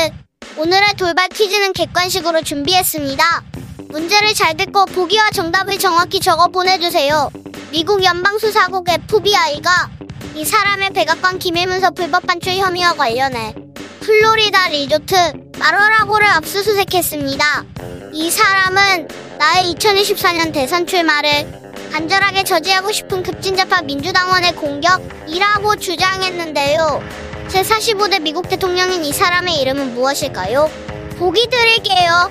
[0.58, 3.42] 오늘의 돌발 퀴즈는 객관식으로 준비했습니다.
[3.88, 7.30] 문제를 잘 듣고 보기와 정답을 정확히 적어 보내주세요.
[7.70, 9.88] 미국 연방수사국 FBI가
[10.34, 13.54] 이 사람의 백악관 기밀문서 불법 반출 혐의와 관련해
[14.00, 15.14] 플로리다 리조트
[15.58, 17.64] 마로라고를 압수수색했습니다.
[18.12, 27.33] 이 사람은 나의 2024년 대선 출마를 간절하게 저지하고 싶은 급진자파 민주당원의 공격이라고 주장했는데요.
[27.48, 30.70] 제45대 미국 대통령인 이 사람의 이름은 무엇일까요?
[31.18, 32.30] 보기 드릴게요.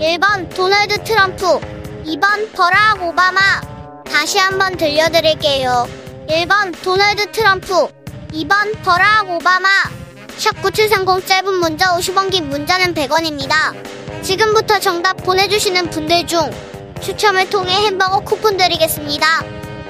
[0.00, 1.60] 1번 도널드 트럼프,
[2.06, 3.40] 2번 버락 오바마.
[4.10, 5.88] 다시 한번 들려드릴게요.
[6.28, 7.88] 1번 도널드 트럼프,
[8.32, 9.68] 2번 버락 오바마.
[10.38, 14.22] 샵9730 짧은 문자 50원 긴 문자는 100원입니다.
[14.22, 16.50] 지금부터 정답 보내주시는 분들 중
[17.00, 19.26] 추첨을 통해 햄버거 쿠폰 드리겠습니다.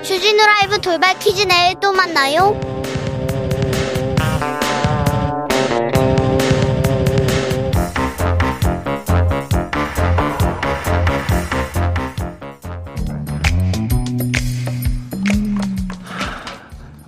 [0.03, 2.82] 주진우 라이브 돌발 퀴즈 내일 또 만나요.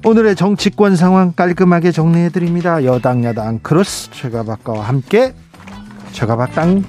[0.04, 2.84] 오늘의 정치권 상황 깔끔하게 정리해 드립니다.
[2.84, 5.34] 여당 야당 크로스 최가박과와 함께
[6.12, 6.84] 최가박당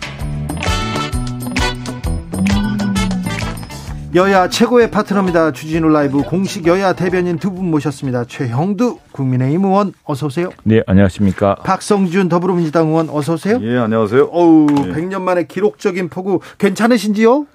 [4.15, 5.51] 여야 최고의 파트너입니다.
[5.51, 8.25] 주진우 라이브 공식 여야 대변인 두 분 모셨습니다.
[8.25, 10.49] 최형두 국민의힘 의원 어서 오세요.
[10.63, 11.55] 네, 안녕하십니까.
[11.63, 13.59] 박성준 더불어민주당 의원 어서 오세요.
[13.61, 14.23] 예, 안녕하세요.
[14.31, 14.93] 어우, 네.
[14.93, 17.45] 100년 만에 기록적인 폭우 괜찮으신지요?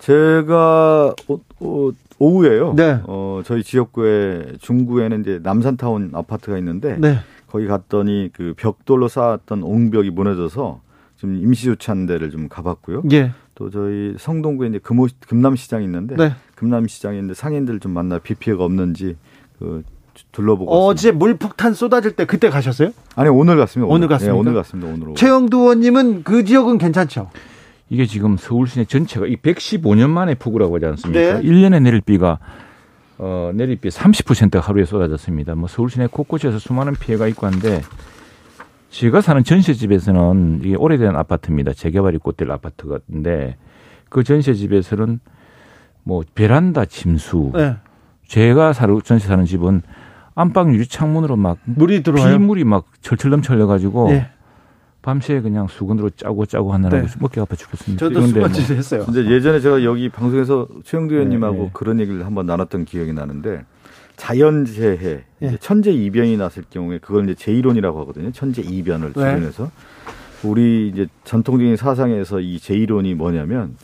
[0.00, 1.90] 제가 어, 어,
[2.20, 2.74] 오후에요.
[2.76, 3.00] 네.
[3.04, 7.18] 어, 저희 지역구에 중구에는 이제 남산타운 아파트가 있는데 네.
[7.48, 10.82] 거기 갔더니 그 벽돌로 쌓았던 옹벽이 무너져서
[11.16, 13.02] 좀 임시 조치하는 데를 좀 가봤고요.
[13.12, 13.32] 예.
[13.54, 16.32] 또 저희 성동구에 이제 금호, 금남시장이 있는데 네.
[16.54, 19.16] 금남시장에 있는데 상인들 좀 만나 비 피해가 없는지
[19.58, 19.82] 그
[20.32, 21.18] 둘러보고 어제 왔습니다.
[21.18, 22.90] 물폭탄 쏟아질 때 그때 가셨어요?
[23.16, 23.86] 아니 오늘 갔습니다.
[23.86, 24.32] 오늘, 오늘 갔습니다.
[24.32, 24.88] 네, 오늘 갔습니다.
[24.92, 27.30] 오늘 최영두 의원님은 그 지역은 괜찮죠?
[27.90, 31.40] 이게 지금 서울 시내 전체가 이 115년 만에 폭우라고 하지 않습니까?
[31.40, 31.42] 네.
[31.42, 32.38] 1년에 내릴 비가
[33.18, 35.54] 어, 내릴 비 30%가 하루에 쏟아졌습니다.
[35.56, 37.82] 뭐 서울 시내 곳곳에서 수많은 피해가 있고 한데
[38.90, 41.72] 제가 사는 전세집에서는 이게 오래된 아파트입니다.
[41.72, 43.56] 재개발이 꽃될 아파트 같은데
[44.08, 45.20] 그 전세집에서는
[46.04, 47.52] 뭐 베란다 침수.
[47.54, 47.76] 네.
[48.26, 49.82] 제가 사는 전세 사는 집은
[50.36, 52.38] 안방 유리 창문으로 막 물이 들어와요.
[52.38, 54.28] 비물이 막 철철 넘쳐려 가지고 네.
[55.02, 57.12] 밤새 그냥 수건으로 짜고 짜고 하느라고 네.
[57.18, 58.06] 먹기 아파 죽겠습니다.
[58.06, 58.76] 저도 수건질 뭐.
[58.76, 59.04] 했어요.
[59.06, 61.70] 근데 예전에 제가 여기 방송에서 최영두 의원님하고 네, 네.
[61.72, 63.64] 그런 얘기를 한번 나눴던 기억이 나는데
[64.16, 65.56] 자연재해, 네.
[65.60, 68.30] 천재 이변이 났을 경우에 그걸 이제 제1론이라고 하거든요.
[68.32, 69.14] 천재 이변을 네.
[69.14, 69.70] 주변에서
[70.42, 73.76] 우리 이제 전통적인 사상에서 이 제1론이 뭐냐면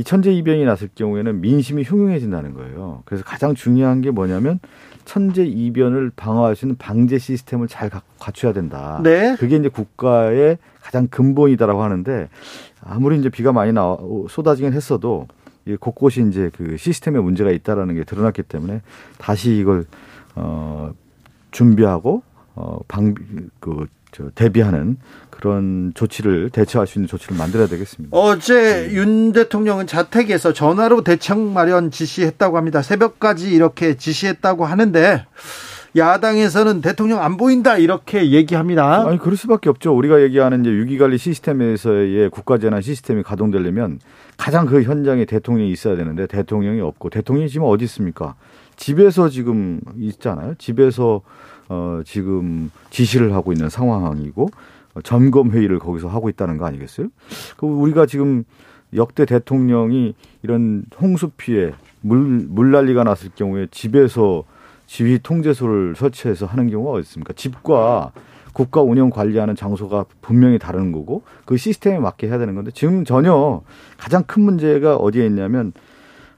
[0.00, 3.02] 이 천재 이변이 났을 경우에는 민심이 흉흉해진다는 거예요.
[3.04, 4.58] 그래서 가장 중요한 게 뭐냐면
[5.04, 8.98] 천재 이변을 방어할 수 있는 방제 시스템을 잘 갖춰야 된다.
[9.04, 9.36] 네.
[9.38, 12.30] 그게 이제 국가의 가장 근본이다라고 하는데
[12.82, 13.98] 아무리 이제 비가 많이 나
[14.30, 15.28] 쏟아지긴 했어도
[15.80, 18.80] 곳곳이 이제 그 시스템에 문제가 있다라는 게 드러났기 때문에
[19.18, 19.84] 다시 이걸
[20.34, 20.94] 어
[21.50, 22.22] 준비하고
[22.54, 23.14] 어, 방,
[23.60, 24.96] 그, 저, 대비하는
[25.40, 28.16] 그런 조치를 대처할 수 있는 조치를 만들어야 되겠습니다.
[28.16, 28.94] 어제 네.
[28.94, 32.82] 윤 대통령은 자택에서 전화로 대책 마련 지시했다고 합니다.
[32.82, 35.24] 새벽까지 이렇게 지시했다고 하는데
[35.96, 39.08] 야당에서는 대통령 안 보인다 이렇게 얘기합니다.
[39.08, 39.96] 아니 그럴 수밖에 없죠.
[39.96, 43.98] 우리가 얘기하는 이제 위기관리 시스템에서의 국가재난 시스템이 가동되려면
[44.36, 48.34] 가장 그 현장에 대통령이 있어야 되는데 대통령이 없고 대통령이 지금 어디 있습니까?
[48.76, 50.54] 집에서 지금 있잖아요.
[50.58, 51.22] 집에서
[51.68, 54.48] 어 지금 지시를 하고 있는 상황이고
[55.02, 57.08] 점검 회의를 거기서 하고 있다는 거 아니겠어요?
[57.56, 58.44] 그 우리가 지금
[58.94, 64.44] 역대 대통령이 이런 홍수 피해 물 물난리가 났을 경우에 집에서
[64.86, 67.32] 지휘 통제소를 설치해서 하는 경우가 어디 있습니까?
[67.34, 68.12] 집과
[68.52, 73.62] 국가 운영 관리하는 장소가 분명히 다른 거고 그 시스템에 맞게 해야 되는 건데 지금 전혀
[73.96, 75.72] 가장 큰 문제가 어디에 있냐면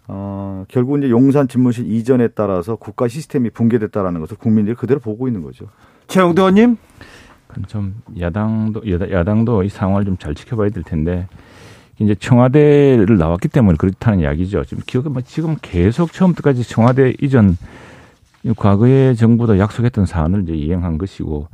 [0.08, 5.42] 어 결국 이제 용산 집무실 이전에 따라서 국가 시스템이 붕괴됐다라는 것을 국민들이 그대로 보고 있는
[5.42, 5.66] 거죠.
[6.08, 6.76] 최영도 의원님
[7.68, 11.26] 좀 야당도 야당, 도 이 상황을 좀 잘 지켜봐야 될 텐데
[11.98, 14.64] 이제 청와대를 나왔기 때문에 그렇다는 이야기죠.
[14.64, 17.56] 지금 기억 뭐 지금 계속 처음부터까지 청와대 이전
[18.56, 21.48] 과거에 정부도 약속했던 사안을 이제 이행한 것이고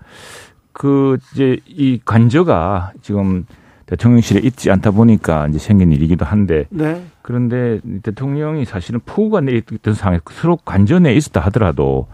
[0.73, 3.45] 그 이제 이 관저가 지금
[3.87, 7.03] 대통령실에 있지 않다 보니까 이제 생긴 일이기도 한데 네.
[7.23, 12.07] 그런데 대통령이 사실은 폭우가 내렸던 상황에 서로 관저 내에 있었다 하더라도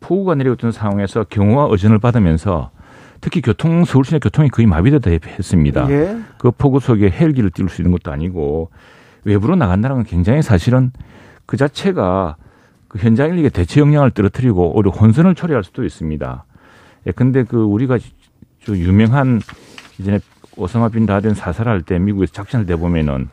[0.00, 2.70] 폭우가 내렸던 상황에서 경호와 의전을 받으면서
[3.20, 5.90] 특히 교통 서울시내 교통이 거의 마비되다 했습니다.
[5.90, 6.18] 예.
[6.38, 8.70] 그 폭우 속에 헬기를 띄울 수 있는 것도 아니고
[9.24, 10.92] 외부로 나간다는 건 굉장히 사실은
[11.46, 12.36] 그 자체가
[12.88, 16.44] 그 현장 인력의 대체 역량을 떨어뜨리고 오히려 혼선을 초래할 수도 있습니다.
[17.06, 17.98] 예, 근데 그 우리가
[18.60, 19.40] 좀 유명한
[19.98, 20.20] 이전에
[20.56, 23.28] 오사마 빈 라덴 사살할 때 미국에서 작전을 내보면은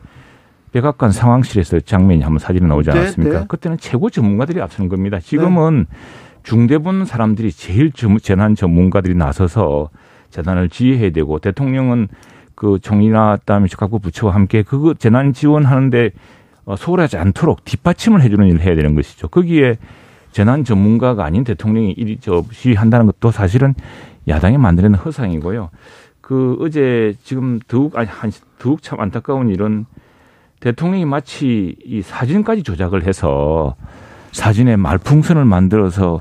[0.72, 3.34] 백악관 상황실에서 장면이 한번 사진이 나오지 네, 않았습니까?
[3.34, 3.46] 네, 네.
[3.48, 5.20] 그때는 최고 전문가들이 앞서는 겁니다.
[5.20, 5.96] 지금은 네.
[6.44, 7.90] 중대본 사람들이 제일
[8.22, 9.90] 재난 전문가들이 나서서
[10.30, 12.08] 재난을 지휘해야 되고 대통령은
[12.54, 16.10] 그 총리나 다음에 각부 부처와 함께 그 재난 지원하는데
[16.66, 19.28] 어, 소홀하지 않도록 뒷받침을 해주는 일을 해야 되는 것이죠.
[19.28, 19.76] 거기에
[20.32, 23.74] 재난 전문가가 아닌 대통령이 일이 저 시위한다는 것도 사실은
[24.28, 25.70] 야당이 만들어낸 허상이고요.
[26.20, 29.84] 그 어제 지금 더욱 아니 한 더욱 참 안타까운 일은
[30.60, 33.76] 대통령이 마치 이 사진까지 조작을 해서
[34.34, 36.20] 사진에 말풍선을 만들어서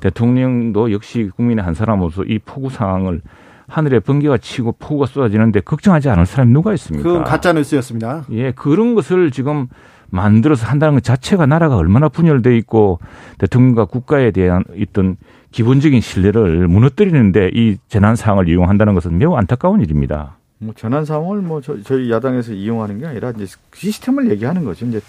[0.00, 3.22] 대통령도 역시 국민의 한 사람으로서 이 폭우 상황을
[3.66, 7.08] 하늘에 번개가 치고 폭우가 쏟아지는데 걱정하지 않을 사람이 누가 있습니까?
[7.08, 8.26] 그건 가짜 뉴스였습니다.
[8.32, 9.68] 예, 그런 것을 지금
[10.10, 12.98] 만들어서 한다는 것 자체가 나라가 얼마나 분열돼 있고
[13.38, 15.16] 대통령과 국가에 대한 있던
[15.50, 20.36] 기본적인 신뢰를 무너뜨리는데 이 재난 상황을 이용한다는 것은 매우 안타까운 일입니다.
[20.58, 24.84] 뭐 재난 상황을 뭐 저희 야당에서 이용하는 게 아니라 이제 시스템을 얘기하는 거죠.
[24.86, 25.00] 이제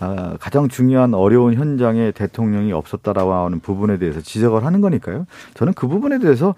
[0.00, 5.26] 아, 가장 중요한 어려운 현장에 대통령이 없었다라고 하는 부분에 대해서 지적을 하는 거니까요.
[5.54, 6.54] 저는 그 부분에 대해서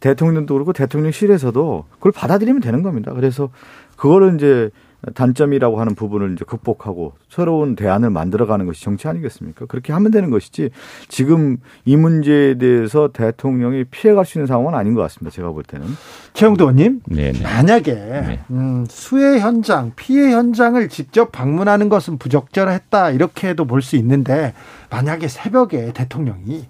[0.00, 3.12] 대통령도 그렇고 대통령실에서도 그걸 받아들이면 되는 겁니다.
[3.12, 3.50] 그래서
[3.96, 4.70] 그거를 이제
[5.14, 9.66] 단점이라고 하는 부분을 이제 극복하고 새로운 대안을 만들어가는 것이 정치 아니겠습니까?
[9.66, 10.70] 그렇게 하면 되는 것이지
[11.08, 15.34] 지금 이 문제에 대해서 대통령이 피해갈 수 있는 상황은 아닌 것 같습니다.
[15.34, 15.86] 제가 볼 때는.
[16.34, 17.42] 최영도 의원님, 네네.
[17.42, 18.40] 만약에 네.
[18.50, 24.52] 음, 수해 현장, 피해 현장을 직접 방문하는 것은 부적절했다 이렇게도 볼 수 있는데
[24.90, 26.66] 만약에 새벽에 대통령이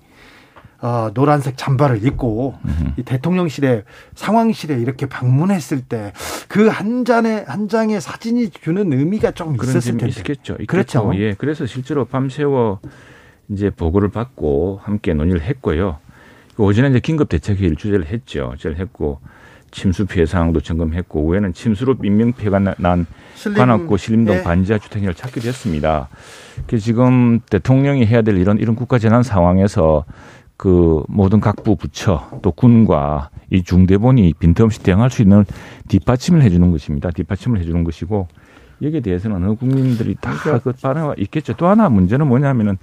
[0.83, 2.55] 어, 노란색 잠바를 입고
[2.97, 6.13] 이 대통령실에 상황실에 이렇게 방문했을 때
[6.49, 10.09] 그 한 잔의 한 장의 사진이 주는 의미가 좀 있었을 텐데.
[10.09, 10.55] 있겠죠.
[10.55, 10.67] 있겠죠.
[10.67, 11.13] 그렇죠.
[11.15, 11.35] 예.
[11.35, 12.81] 그래서 실제로 밤새워
[13.49, 15.99] 이제 보고를 받고 함께 논의를 했고요.
[16.57, 18.53] 그 오전에 이제 긴급 대책회의를 주재를 했죠.
[18.57, 19.21] 주재를 했고
[19.71, 24.43] 침수 피해 상황도 점검했고 오후에는 침수로 인명 피해가 난 신림, 관악구 신림동 네.
[24.43, 26.09] 반지하 주택을 찾기도 했습니다.
[26.67, 30.05] 그 지금 대통령이 해야 될 이런 이런 국가 재난 상황에서
[30.61, 35.47] 그 모든 각부 부처 또 군과 이 중대본이 빈틈없이 대응할 수 있는
[35.89, 37.11] 뒷받침을 해주는 것입니다.
[37.11, 38.29] 뒷받침을 해주는 것이고
[38.83, 41.55] 여기에 대해서는 어느 국민들이 다그 반응이 있겠죠.
[41.55, 42.77] 또 하나 문제는 뭐냐면은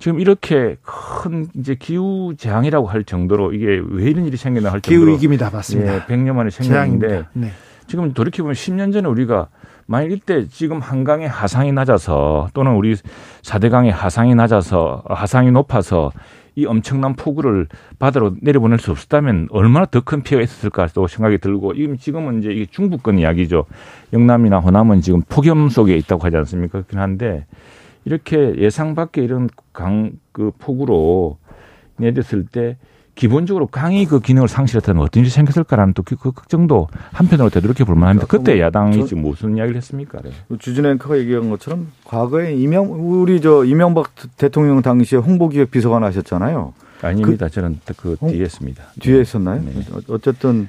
[0.00, 5.06] 지금 이렇게 큰 이제 기후 재앙이라고 할 정도로 이게 왜 이런 일이 생겼나 할 정도로
[5.06, 5.94] 기후 위기입니다, 맞습니다.
[5.94, 7.52] 예, 100년 만에 생겼는데 네.
[7.86, 9.46] 지금 돌이켜 보면 10년 전에 우리가
[9.86, 12.96] 만약 이때 지금 한강의 하상이 낮아서 또는 우리
[13.42, 16.10] 사대강의 하상이 낮아서 하상이 높아서
[16.54, 21.74] 이 엄청난 폭우를 바다로 내려보낼 수 없었다면 얼마나 더 큰 피해가 있었을까 또 생각이 들고
[21.98, 23.64] 지금은 이제 이게 중부권 이야기죠.
[24.12, 26.72] 영남이나 호남은 지금 폭염 속에 있다고 하지 않습니까?
[26.82, 27.46] 그렇긴 한데
[28.04, 31.38] 이렇게 예상 밖의 이런 강 그 폭우로
[31.96, 32.76] 내렸을 때
[33.14, 38.26] 기본적으로 강이 그 기능을 상실했다면 어떤 일이 생겼을까라는 또그 그 걱정도 한편으로 되도록해 볼 만합니다.
[38.26, 40.20] 그때 야당이 지금 무슨 이야기를 했습니까?
[40.22, 40.30] 네.
[40.58, 46.72] 주진 앵커가 얘기한 것처럼 과거에 이명 우리 저 이명박 대통령 당시에 홍보기획 비서관 하셨잖아요.
[47.02, 47.46] 아닙니다.
[47.46, 48.28] 그, 저는 그 어?
[48.28, 48.82] 뒤에 있습니다.
[49.00, 49.62] 뒤에 있었나요?
[49.62, 49.72] 네.
[50.08, 50.68] 어쨌든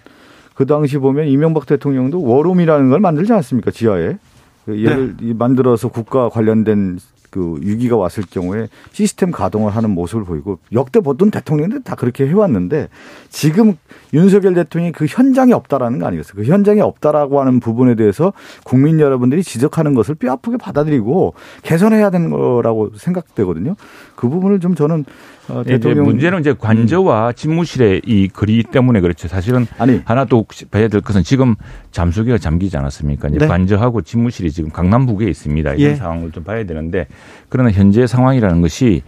[0.53, 3.71] 그 당시 보면 이명박 대통령도 워룸이라는 걸 만들지 않습니까?
[3.71, 4.17] 지하에.
[4.65, 5.33] 그 예를 네.
[5.33, 6.97] 만들어서 국가 관련된
[7.33, 12.89] 그 위기가 왔을 경우에 시스템 가동을 하는 모습을 보이고 역대 보던 대통령들 다 그렇게 해왔는데
[13.29, 13.75] 지금
[14.13, 16.35] 윤석열 대통령이 그 현장에 없다라는 거 아니겠어요?
[16.35, 22.91] 그 현장에 없다라고 하는 부분에 대해서 국민 여러분들이 지적하는 것을 뼈아프게 받아들이고 개선해야 되는 거라고
[22.97, 23.77] 생각되거든요.
[24.15, 25.03] 그 부분을 좀 저는
[25.49, 27.33] 어, 대통령 문제는 이제 관저와 음.
[27.35, 29.27] 집무실의 이 거리 때문에 그렇죠.
[29.27, 31.55] 사실은 아니 하나 또 봐야 될 것은 지금
[31.91, 33.27] 잠수기가 잠기지 않았습니까?
[33.27, 33.47] 이제 네.
[33.47, 35.73] 관저하고 집무실이 지금 강남 북에 있습니다.
[35.73, 35.95] 이런 예.
[35.95, 37.07] 상황을 좀 봐야 되는데
[37.49, 39.03] 그러나 현재 상황이라는 것이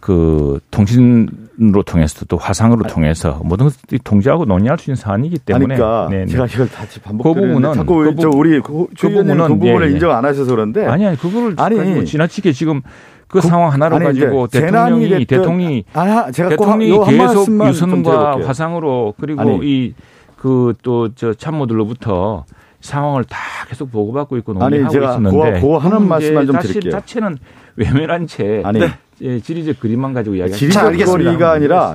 [0.00, 6.08] 그 통신으로 통해서 또 화상으로 통해서 모든 것들이 통제하고 논의할 수 있는 사안이기 때문에 그러니까
[6.10, 6.26] 네네.
[6.26, 9.90] 제가 이걸 다시 반복드리는데 그 자꾸 그, 부, 우리 그, 그 부분은 그 부분을 예,
[9.90, 9.92] 예.
[9.92, 12.80] 인정 안 하셔서 그런데 아니 아니 그거를 아니 지나치게 지금
[13.28, 19.62] 그, 그 상황 하나로 아니, 가지고 대통령이 대통령이 아, 제가 대통령이 계속 유선과 화상으로 그리고
[19.62, 19.94] 이
[20.40, 22.44] 그 또 저 참모들로부터
[22.80, 26.92] 상황을 다 계속 보고받고 있고 논의하고 아니, 제가 있었는데 그 하는 말씀만 좀 드릴게요.
[26.92, 27.38] 자체는
[27.76, 28.80] 외면한 채 아니
[29.22, 31.94] 예, 지리적 그림만 가지고 이야기하는 지리적 거리가 아니라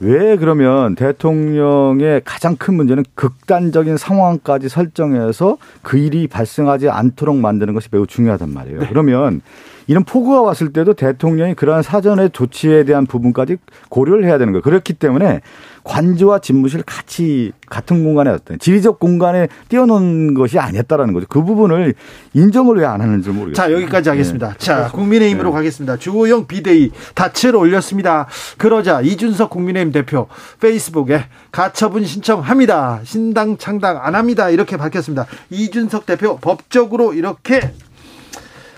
[0.00, 7.88] 왜 그러면 대통령의 가장 큰 문제는 극단적인 상황까지 설정해서 그 일이 발생하지 않도록 만드는 것이
[7.92, 8.80] 매우 중요하단 말이에요.
[8.80, 8.86] 네.
[8.88, 9.42] 그러면
[9.86, 13.56] 이런 폭우가 왔을 때도 대통령이 그러한 사전의 조치에 대한 부분까지
[13.88, 14.62] 고려를 해야 되는 거예요.
[14.62, 15.40] 그렇기 때문에
[15.84, 21.26] 관저와 집무실 같이 같은 공간에 어떤 지리적 공간에 띄워놓은 것이 아니었다라는 거죠.
[21.28, 21.94] 그 부분을
[22.34, 23.54] 인정을 왜 안 하는지 모르겠어요.
[23.54, 24.48] 자 여기까지 하겠습니다.
[24.50, 24.54] 네.
[24.58, 25.54] 자 국민의힘으로 네.
[25.56, 25.96] 가겠습니다.
[25.96, 28.26] 주호영 비대위 다채를 올렸습니다.
[28.58, 30.26] 그러자 이준석 국민의힘 대표
[30.60, 33.00] 페이스북에 가처분 신청합니다.
[33.04, 34.50] 신당 창당 안 합니다.
[34.50, 35.26] 이렇게 밝혔습니다.
[35.50, 37.72] 이준석 대표 법적으로 이렇게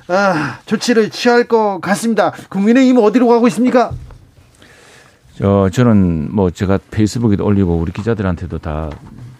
[0.08, 2.32] 아, 조치를 취할 것 같습니다.
[2.50, 3.90] 국민의힘은 어디로 가고 있습니까?
[5.36, 8.90] 저 저는 뭐 제가 페이스북에도 올리고 우리 기자들한테도 다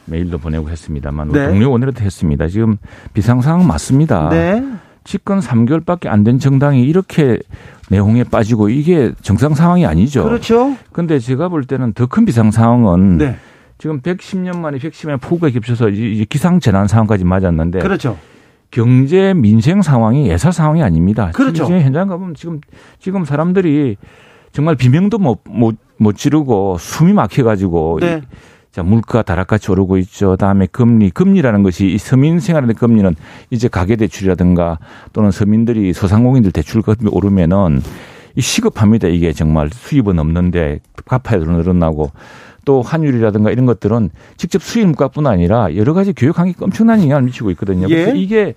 [0.06, 1.46] 메일도 보내고 했습니다만 네.
[1.48, 2.48] 동료 원내로도 했습니다.
[2.48, 2.78] 지금
[3.12, 4.28] 비상 상황 맞습니다.
[4.30, 4.62] 네.
[5.04, 7.38] 집권 3개월밖에 안 된 정당이 이렇게
[7.90, 10.24] 내용에 빠지고 이게 정상 상황이 아니죠.
[10.24, 10.76] 그렇죠.
[10.92, 13.36] 근데 제가 볼 때는 더 큰 비상 상황은 네.
[13.78, 18.16] 지금 110년 만에 110년 폭우가 겹쳐서 이제 기상 재난 상황까지 맞았는데 그렇죠.
[18.74, 21.30] 경제 민생 상황이 예사 상황이 아닙니다.
[21.32, 21.64] 그렇죠.
[21.66, 22.60] 현장 가보면 지금
[22.98, 23.96] 지금 사람들이
[24.50, 28.22] 정말 비명도 못, 못, 못 지르고 숨이 막혀 가지고 네.
[28.72, 30.34] 자, 물가 다락같이 오르고 있죠.
[30.34, 33.14] 다음에 금리, 금리라는 것이 이 서민 생활의 금리는
[33.50, 34.80] 이제 가계 대출이라든가
[35.12, 37.80] 또는 서민들이 소상공인들 대출금이 오르면은
[38.36, 39.08] 이 시급합니다.
[39.08, 42.10] 이게 정말 수입은 없는데 갚아야 늘어나고
[42.64, 47.50] 또 환율이라든가 이런 것들은 직접 수입 물가뿐 아니라 여러 가지 교육 환경에 엄청난 영향을 미치고
[47.52, 47.86] 있거든요.
[47.90, 47.94] 예.
[47.94, 48.54] 그래서 이게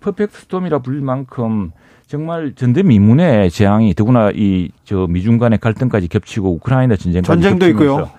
[0.00, 1.70] 퍼펙트 스톰이라 불릴 만큼
[2.06, 8.10] 정말 전대미문의 재앙이 더구나 이 저 미중 간의 갈등까지 겹치고 우크라이나 전쟁까지 전쟁도 있고요.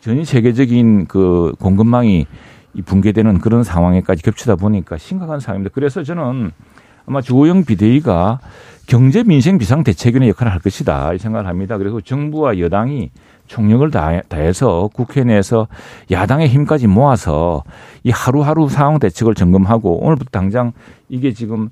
[0.00, 2.26] 전 세계적인 그 공급망이
[2.86, 5.72] 붕괴되는 그런 상황에까지 겹치다 보니까 심각한 상황입니다.
[5.74, 6.52] 그래서 저는
[7.06, 8.38] 아마 주호영 비대위가
[8.88, 11.76] 경제 민생 비상 대책위원회 역할을 할 것이다 이 생각을 합니다.
[11.76, 13.10] 그리고 정부와 여당이
[13.46, 15.68] 총력을 다해서 국회 내에서
[16.10, 17.64] 야당의 힘까지 모아서
[18.02, 20.72] 이 하루하루 상황 대책을 점검하고 오늘부터 당장
[21.10, 21.68] 이게 지금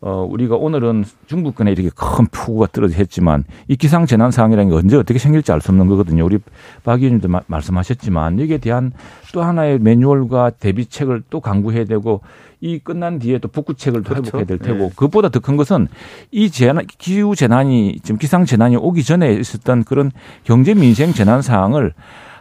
[0.00, 4.96] 어, 우리가 오늘은 중국권에 이렇게 큰 폭우가 떨어져 했지만 이 기상 재난 상황이라는 게 언제
[4.96, 6.24] 어떻게 생길지 알 수 없는 거거든요.
[6.24, 6.38] 우리
[6.84, 8.92] 박 의원님도 마, 말씀하셨지만 여기에 대한
[9.32, 12.20] 또 하나의 매뉴얼과 대비책을 또 강구해야 되고
[12.60, 14.26] 이 끝난 뒤에 또 복구책을 또 그렇죠.
[14.28, 14.90] 회복해야 될 테고 네.
[14.90, 15.86] 그것보다 더 큰 것은
[16.32, 20.10] 이 재난 기후 재난이 지금 기상 재난이 오기 전에 있었던 그런
[20.44, 21.94] 경제 민생 재난 사항을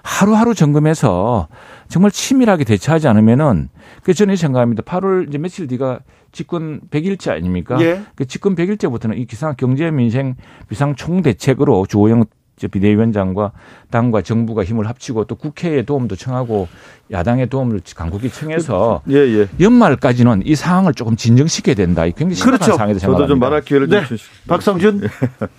[0.03, 1.47] 하루하루 점검해서
[1.89, 3.69] 정말 치밀하게 대처하지 않으면은
[4.03, 4.83] 그 저는 생각합니다.
[4.83, 5.99] 8월 이제 며칠 뒤가
[6.31, 7.77] 집권 100일째 아닙니까?
[7.81, 8.01] 예.
[8.15, 10.35] 그 집권 100일째부터는 이 기상 경제 민생
[10.69, 12.25] 비상 총대책으로 주호영
[12.65, 13.51] 비대위원장과
[13.91, 16.67] 당과 정부가 힘을 합치고 또 국회의 도움도 청하고
[17.11, 19.47] 야당의 도움을 강국히 청해서 예, 예.
[19.59, 22.03] 연말까지는 이 상황을 조금 진정시켜야 된다.
[22.05, 22.77] 굉장히 심각한 그렇죠.
[22.77, 23.27] 상황이다 생각합니다.
[23.27, 24.05] 저도 좀 말할 기회를 네.
[24.05, 24.31] 주시죠.
[24.47, 25.01] 박성준.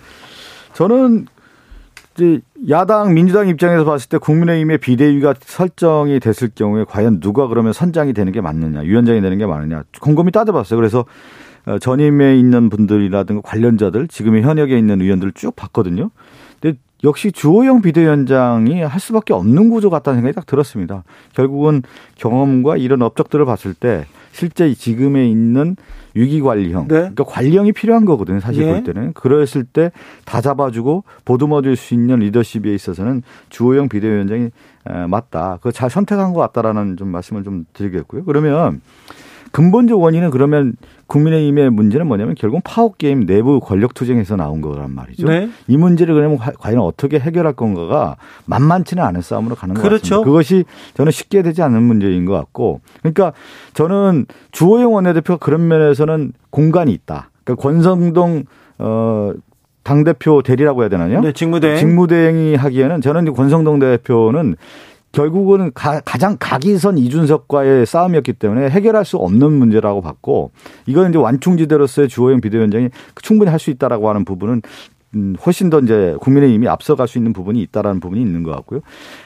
[0.73, 1.27] 저는
[2.15, 8.13] 이제 야당 민주당 입장에서 봤을 때 국민의힘의 비대위가 설정이 됐을 경우에 과연 누가 그러면 선장이
[8.13, 10.77] 되는 게 맞느냐, 위원장이 되는 게 맞느냐 곰곰이 따져봤어요.
[10.77, 11.05] 그래서
[11.65, 16.09] 어, 전임에 있는 분들이라든가 관련자들 지금의 현역에 있는 의원들을 쭉 봤거든요.
[16.59, 21.03] 근데 역시 주호영 비대위원장이 할 수밖에 없는 구조 같다는 생각이 딱 들었습니다.
[21.33, 21.81] 결국은
[22.15, 25.75] 경험과 이런 업적들을 봤을 때 실제 지금에 있는
[26.13, 26.87] 위기관리형.
[26.87, 26.95] 네.
[26.95, 28.39] 그러니까 관리형이 필요한 거거든요.
[28.39, 28.71] 사실 예.
[28.71, 29.13] 볼 때는.
[29.13, 29.91] 그랬을 때
[30.25, 34.49] 다 잡아주고 보듬어줄 수 있는 리더십에 있어서는 주호영 비대위원장이
[35.07, 35.57] 맞다.
[35.57, 38.25] 그거 잘 선택한 것 같다라는 좀 말씀을 좀 드리겠고요.
[38.25, 38.81] 그러면
[39.51, 40.73] 근본적 원인은 그러면
[41.07, 45.27] 국민의힘의 문제는 뭐냐면 결국 파워게임 내부 권력 투쟁에서 나온 거란 말이죠.
[45.27, 45.49] 네.
[45.67, 50.01] 이 문제를 그러면 과연 어떻게 해결할 건가가 만만치는 않은 싸움으로 가는 것 그렇죠.
[50.21, 50.25] 같습니다.
[50.25, 53.33] 그것이 저는 쉽게 되지 않는 문제인 것 같고 그러니까
[53.73, 57.31] 저는 주호영 원내대표가 그런 면에서는 공간이 있다.
[57.43, 58.43] 그러니까 권성동
[58.77, 59.33] 어
[59.83, 61.21] 당대표 대리라고 해야 되나요?
[61.21, 61.77] 네, 직무대행.
[61.77, 64.55] 직무대행이 하기에는 저는 권성동 대표는
[65.11, 70.51] 결국은 가, 장 각이선 이준석과의 싸움이었기 때문에 해결할 수 없는 문제라고 봤고
[70.85, 72.89] 이건 이제 완충지대로서의 주호영 비대위원장이
[73.21, 74.61] 충분히 할 수 있다라고 하는 부분은
[75.15, 78.79] 음, 훨씬 더 이제 국민의힘이 앞서갈 수 있는 부분이 있다라는 부분이 있는 것 같고요.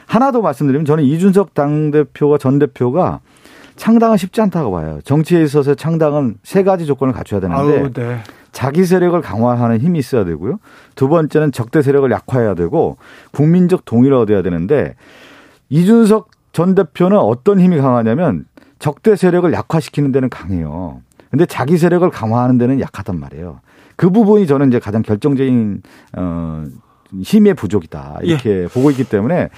[0.08, 3.20] 하나 더 말씀드리면 저는 이준석 당대표와 전 대표가
[3.76, 5.00] 창당은 쉽지 않다고 봐요.
[5.04, 8.20] 정치에 있어서 창당은 세 가지 조건을 갖춰야 되는데 아유, 네.
[8.52, 10.60] 자기 세력을 강화하는 힘이 있어야 되고요.
[10.96, 12.98] 두 번째는 적대 세력을 약화해야 되고
[13.32, 14.96] 국민적 동의를 얻어야 되는데
[15.74, 18.46] 이준석 전 대표는 어떤 힘이 강하냐면
[18.78, 21.02] 적대 세력을 약화시키는 데는 강해요.
[21.32, 23.60] 근데 자기 세력을 강화하는 데는 약하단 말이에요.
[23.96, 25.82] 그 부분이 저는 이제 가장 결정적인
[26.16, 26.64] 어
[27.24, 28.68] 힘의 부족이다 이렇게 예.
[28.68, 29.50] 보고 있기 때문에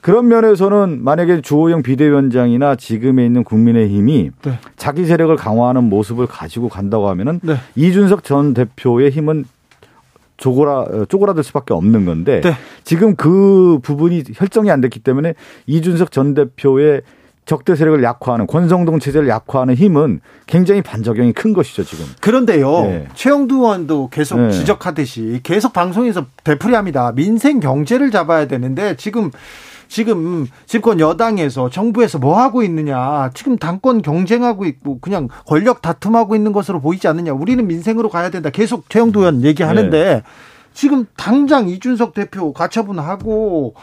[0.00, 4.58] 그런 면에서는 만약에 주호영 비대위원장이나 지금에 있는 국민의힘이 네.
[4.76, 7.54] 자기 세력을 강화하는 모습을 가지고 간다고 하면은 네.
[7.76, 9.44] 이준석 전 대표의 힘은
[10.40, 12.54] 쪼그라 쪼그라들 수밖에 없는 건데 네.
[12.82, 15.34] 지금 그 부분이 결정이 안 됐기 때문에
[15.66, 17.02] 이준석 전 대표의
[17.46, 22.04] 적대 세력을 약화하는 권성동 체제를 약화하는 힘은 굉장히 반작용이 큰 것이죠 지금.
[22.20, 23.08] 그런데요, 네.
[23.14, 24.50] 최영두 의원도 계속 네.
[24.50, 27.12] 지적하듯이 계속 방송에서 되풀이합니다.
[27.12, 29.30] 민생 경제를 잡아야 되는데 지금
[29.90, 33.30] 지금 집권 여당에서 정부에서 뭐 하고 있느냐.
[33.34, 37.32] 지금 당권 경쟁하고 있고 그냥 권력 다툼하고 있는 것으로 보이지 않느냐.
[37.32, 38.50] 우리는 민생으로 가야 된다.
[38.50, 40.22] 계속 최영도 의원 얘기하는데 네.
[40.72, 43.74] 지금 당장 이준석 대표 가처분하고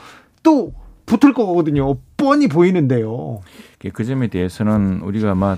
[0.44, 0.72] 또
[1.06, 1.98] 붙을 거거든요.
[2.16, 3.42] 뻔히 보이는데요.
[3.94, 5.58] 그 점에 대해서는 우리가 아마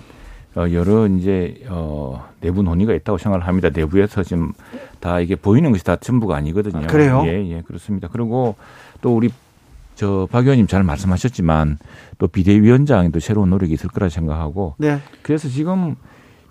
[0.55, 3.69] 어, 여러 이제 어 내부 논의가 있다고 생각을 합니다.
[3.71, 4.53] 내부에서 지금
[4.99, 6.85] 다 이게 보이는 것이 다 전부가 아니거든요.
[6.85, 7.21] 아, 그래요?
[7.27, 8.07] 예, 예, 그렇습니다.
[8.11, 8.55] 그리고
[9.01, 9.29] 또 우리
[9.99, 11.77] 저박 의원님 잘 말씀하셨지만
[12.19, 14.99] 또 비대위원장에도 새로운 노력이 있을 거라 생각하고 네.
[15.21, 15.97] 그래서 지금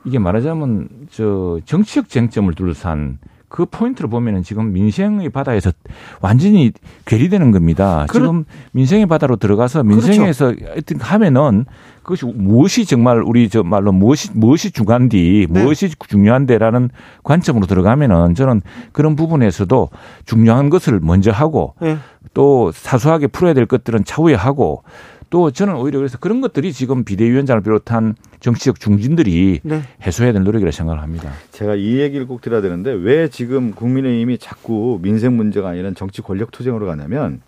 [0.04, 3.18] 이게 말하자면 저 정치적 쟁점을 둘러싼
[3.48, 5.72] 그 포인트를 보면은 지금 민생의 바다에서
[6.20, 6.72] 완전히
[7.06, 8.04] 괴리되는 겁니다.
[8.10, 8.26] 그렇...
[8.26, 10.66] 지금 민생의 바다로 들어가서 민생에서 그렇죠.
[10.66, 11.64] 하여튼 하면은
[12.08, 15.62] 그것이 무엇이 정말 우리 저 말로 무엇이 무엇이 중요한디 네.
[15.62, 16.88] 무엇이 중요한데라는
[17.22, 19.90] 관점으로 들어가면은 저는 그런 부분에서도
[20.24, 21.98] 중요한 것을 먼저 하고 네.
[22.32, 24.84] 또 사소하게 풀어야 될 것들은 차후에 하고
[25.28, 29.82] 또 저는 오히려 그래서 그런 것들이 지금 비대위원장을 비롯한 정치적 중진들이 네.
[30.00, 31.30] 해소해야 될 노력이라 생각을 합니다.
[31.50, 36.52] 제가 이 얘기를 꼭 드려야 되는데 왜 지금 국민의힘이 자꾸 민생 문제가 아니라 정치 권력
[36.52, 37.42] 투쟁으로 가냐면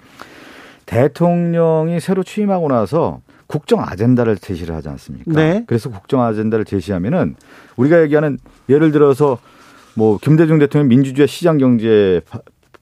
[0.84, 5.32] 대통령이 새로 취임하고 나서 국정 아젠다를 제시를 하지 않습니까?
[5.32, 5.64] 네.
[5.66, 7.34] 그래서 국정 아젠다를 제시하면은
[7.76, 8.38] 우리가 얘기하는
[8.68, 9.38] 예를 들어서
[9.94, 12.22] 뭐 김대중 대통령 민주주의 시장 경제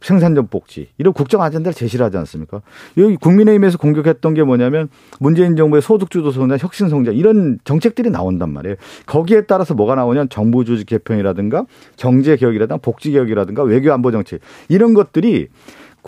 [0.03, 2.61] 생산적 복지 이런 국정 아젠다를 제시를 하지 않습니까?
[2.99, 8.77] 여기 국민의힘에서 공격했던 게 뭐냐면 문재인 정부의 소득주도 성장, 혁신 성장 이런 정책들이 나온단 말이에요.
[9.07, 11.65] 거기에 따라서 뭐가 나오냐면 정부 조직 개편이라든가
[11.97, 15.49] 경제 개혁이라든가 복지 개혁이라든가 외교 안보 정책 이런 것들이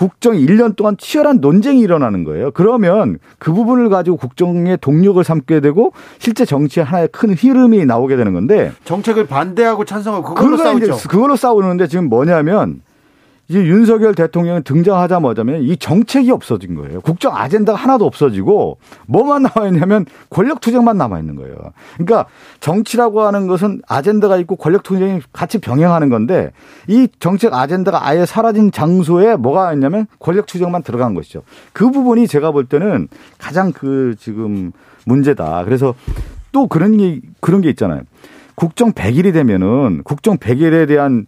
[0.00, 2.52] 국정 1년 동안 치열한 논쟁이 일어나는 거예요.
[2.52, 8.32] 그러면 그 부분을 가지고 국정의 동력을 삼게 되고 실제 정치의 하나의 큰 흐름이 나오게 되는
[8.32, 10.96] 건데 정책을 반대하고 찬성하고 그걸로 싸우죠.
[11.06, 12.80] 그걸로 싸우는데 지금 뭐냐면
[13.50, 17.00] 이제 윤석열 대통령이 등장하자마자면 이 정책이 없어진 거예요.
[17.00, 18.78] 국정 아젠다가 하나도 없어지고
[19.08, 21.56] 뭐만 나와 있냐면 권력 투쟁만 남아 있는 거예요.
[21.94, 22.26] 그러니까
[22.60, 26.52] 정치라고 하는 것은 아젠다가 있고 권력 투쟁이 같이 병행하는 건데
[26.86, 31.42] 이 정책 아젠다가 아예 사라진 장소에 뭐가 있냐면 권력 투쟁만 들어간 것이죠.
[31.72, 34.70] 그 부분이 제가 볼 때는 가장 그 지금
[35.06, 35.64] 문제다.
[35.64, 35.96] 그래서
[36.52, 38.02] 또 그런 게 그런 게 있잖아요.
[38.54, 41.26] 국정 100일이 되면은 국정 100일에 대한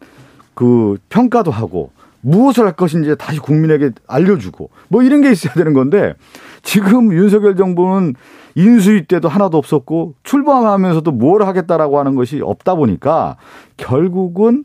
[0.55, 1.91] 그 평가도 하고
[2.23, 6.15] 무엇을 할 것인지 다시 국민에게 알려주고 뭐 이런 게 있어야 되는 건데
[6.63, 8.15] 지금 윤석열 정부는
[8.55, 13.37] 인수위 때도 하나도 없었고 출범하면서도 뭘 하겠다라고 하는 것이 없다 보니까
[13.77, 14.65] 결국은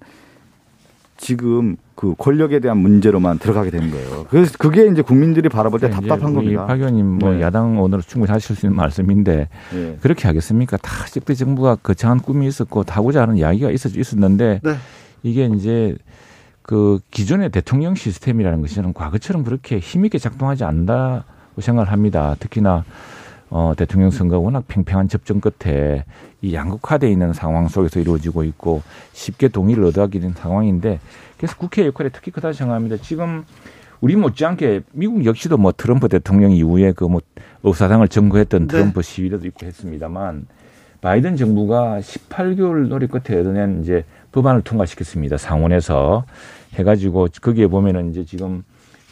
[1.18, 4.28] 지금 그 권력에 대한 문제로만 들어가게 되는 거예요.
[4.30, 6.68] 그래서 그게 이제 국민들이 바라볼 때 답답한 겁니다.
[6.68, 7.42] 박 의원님 뭐 네.
[7.42, 9.98] 야당 오늘 충분히 하실 수 있는 말씀인데 네.
[10.00, 10.78] 그렇게 하겠습니까?
[10.78, 14.76] 다 역대 정부가 거창한 꿈이 있었고 다고자 하는 이야기가 있었, 있었는데 네.
[15.24, 15.96] 이게 이제
[16.68, 22.36] 그 기존의 대통령 시스템이라는 것이 저는 과거처럼 그렇게 힘있게 작동하지 않는다고 생각을 합니다.
[22.40, 22.84] 특히나
[23.50, 26.04] 어, 대통령 선거가 워낙 팽팽한 접전 끝에
[26.42, 31.00] 이 양극화되어 있는 상황 속에서 이루어지고 있고 쉽게 동의를 얻어가기 된 상황인데
[31.38, 32.98] 그래서 국회 역할이 특히 크다고 생각합니다.
[32.98, 33.46] 지금
[34.02, 37.22] 우리 못지않게 미국 역시도 뭐 트럼프 대통령 이후에 그 뭐
[37.64, 38.68] 의사당을 점거했던 네.
[38.68, 40.48] 트럼프 시위도 있고 했습니다만
[41.00, 45.38] 바이든 정부가 18개월 노력 끝에 얻어낸 이제 법안을 통과시켰습니다.
[45.38, 46.26] 상원에서
[46.74, 48.64] 해가지고 거기에 보면은 이제 지금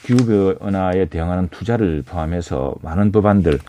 [0.03, 0.25] 기후
[0.59, 3.59] 변화에 대응하는 투자를 포함해서 많은 법안들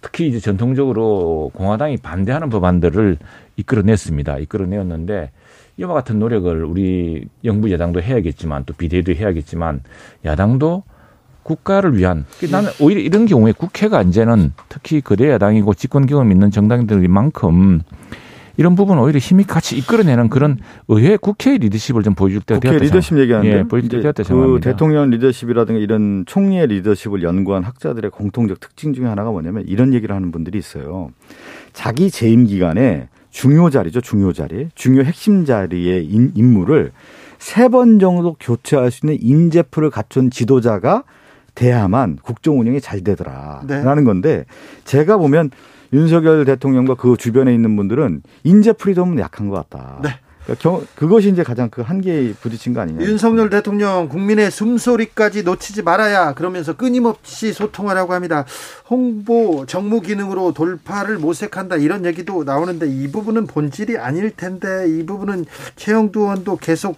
[0.00, 3.18] 특히 이제 전통적으로 공화당이 반대하는 법안들을
[3.56, 4.38] 이끌어냈습니다.
[4.38, 5.30] 이끌어내었는데
[5.78, 9.82] 이와 같은 노력을 우리 영부 여당도 해야겠지만 또 비대위도 해야겠지만
[10.24, 10.82] 야당도
[11.42, 17.80] 국가를 위한 나는 오히려 이런 경우에 국회가 이제는 특히 거대 야당이고 집권 경험 있는 정당들만큼
[17.80, 18.27] 이
[18.60, 23.16] 런 부분 오히려 힘이 같이 이끌어내는 그런 의회 국회의 리더십을 좀 보여줄 때가 국회 리더십
[23.18, 28.94] 얘기하는데 예, 보여줄 때가 되었다 그 대통령 리더십이라든가 이런 총리의 리더십을 연구한 학자들의 공통적 특징
[28.94, 31.10] 중에 하나가 뭐냐면 이런 얘기를 하는 분들이 있어요.
[31.72, 36.90] 자기 재임 기간에 중요 자리죠, 중요 자리, 중요 핵심 자리의 인물을
[37.38, 41.04] 세 번 정도 교체할 수 있는 인재풀을 갖춘 지도자가
[41.54, 44.02] 돼야만 국정 운영이 잘 되더라라는 네.
[44.02, 44.44] 건데
[44.84, 45.50] 제가 보면
[45.92, 50.00] 윤석열 대통령과 그 주변에 있는 분들은 인재 프리덤은 약한 것 같다.
[50.02, 50.10] 네.
[50.56, 53.04] 그러니까 그것이 이제 가장 그 한계에 부딪힌 거 아니냐.
[53.04, 58.46] 윤석열 대통령 국민의 숨소리까지 놓치지 말아야 그러면서 끊임없이 소통하라고 합니다.
[58.88, 65.44] 홍보 정무 기능으로 돌파를 모색한다 이런 얘기도 나오는데 이 부분은 본질이 아닐 텐데 이 부분은
[65.76, 66.96] 최영두 의원도 계속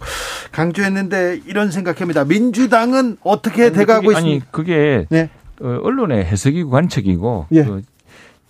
[0.53, 2.24] 강조했는데 이런 생각합니다.
[2.24, 4.18] 민주당은 어떻게 아니, 돼가고 있습니까?
[4.18, 5.28] 아니 그게 네.
[5.61, 7.64] 어, 언론의 해석이고 관측이고 예.
[7.64, 7.82] 그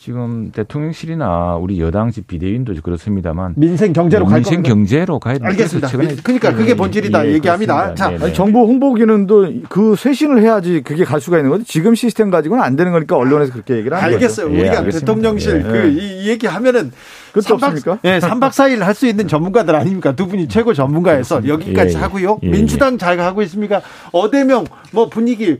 [0.00, 5.48] 지금 대통령실이나 우리 여당집 비대위원도 그렇습니다만 민생 경제로 갈 민생 경제로 가야 된다.
[5.48, 5.90] 알겠습니다.
[6.22, 7.94] 그러니까 그게 본질이다 예, 얘기합니다.
[7.94, 11.64] 자, 아니, 정부 홍보 기능도 그 쇄신을 해야지 그게 갈 수가 있는 거지.
[11.64, 14.48] 지금 시스템 가지고는 안 되는 거니까 언론에서 그렇게 얘기를 하는 알겠어요.
[14.48, 14.58] 거죠.
[14.58, 15.70] 우리가 예, 대통령실 예.
[15.70, 16.92] 그이 얘기 하면은
[17.34, 17.98] 그것도 3박, 없습니까?
[18.04, 20.12] 예, 3박 4일 할 수 있는 전문가들 아닙니까?
[20.16, 22.02] 두 분이 최고 전문가에서 여기까지 예, 예.
[22.02, 22.38] 하고요.
[22.42, 23.82] 예, 민주당 잘 가고 있습니까?
[24.12, 25.58] 어대명 뭐 분위기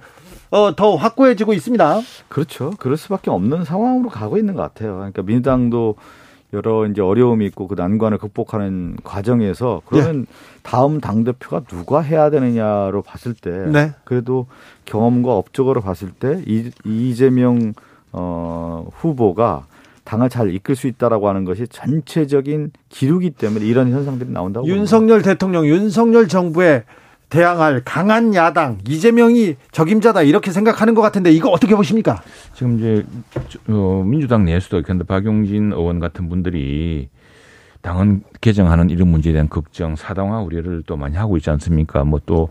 [0.51, 2.01] 어, 더 확고해지고 있습니다.
[2.29, 2.73] 그렇죠.
[2.79, 4.97] 그럴 수밖에 없는 상황으로 가고 있는 것 같아요.
[4.97, 5.97] 그러니까 민주당도
[6.53, 10.27] 여러 이제 어려움이 있고 그 난관을 극복하는 과정에서 그러면 네.
[10.63, 13.93] 다음 당 대표가 누가 해야 되느냐로 봤을 때 네.
[14.05, 14.47] 그래도
[14.85, 17.73] 경험과 업적으로 봤을 때 이, 이재명
[18.13, 19.67] 어, 후보가
[20.03, 25.23] 당을 잘 이끌 수 있다라고 하는 것이 전체적인 기류기 때문에 이런 현상들이 나온다고 윤석열.
[25.23, 26.83] 대통령, 윤석열 정부의
[27.31, 32.23] 대항할 강한 야당 이재명이 적임자다 이렇게 생각하는 것 같은데 이거 어떻게 보십니까?
[32.55, 33.05] 지금 이제
[33.69, 37.09] 어, 민주당 내에서도 그런데 박용진 의원 같은 분들이
[37.83, 42.05] 당헌 개정하는 이런 문제에 대한 걱정, 사당화 우려를 또 많이 하고 있지 않습니까?
[42.05, 42.51] 뭐 또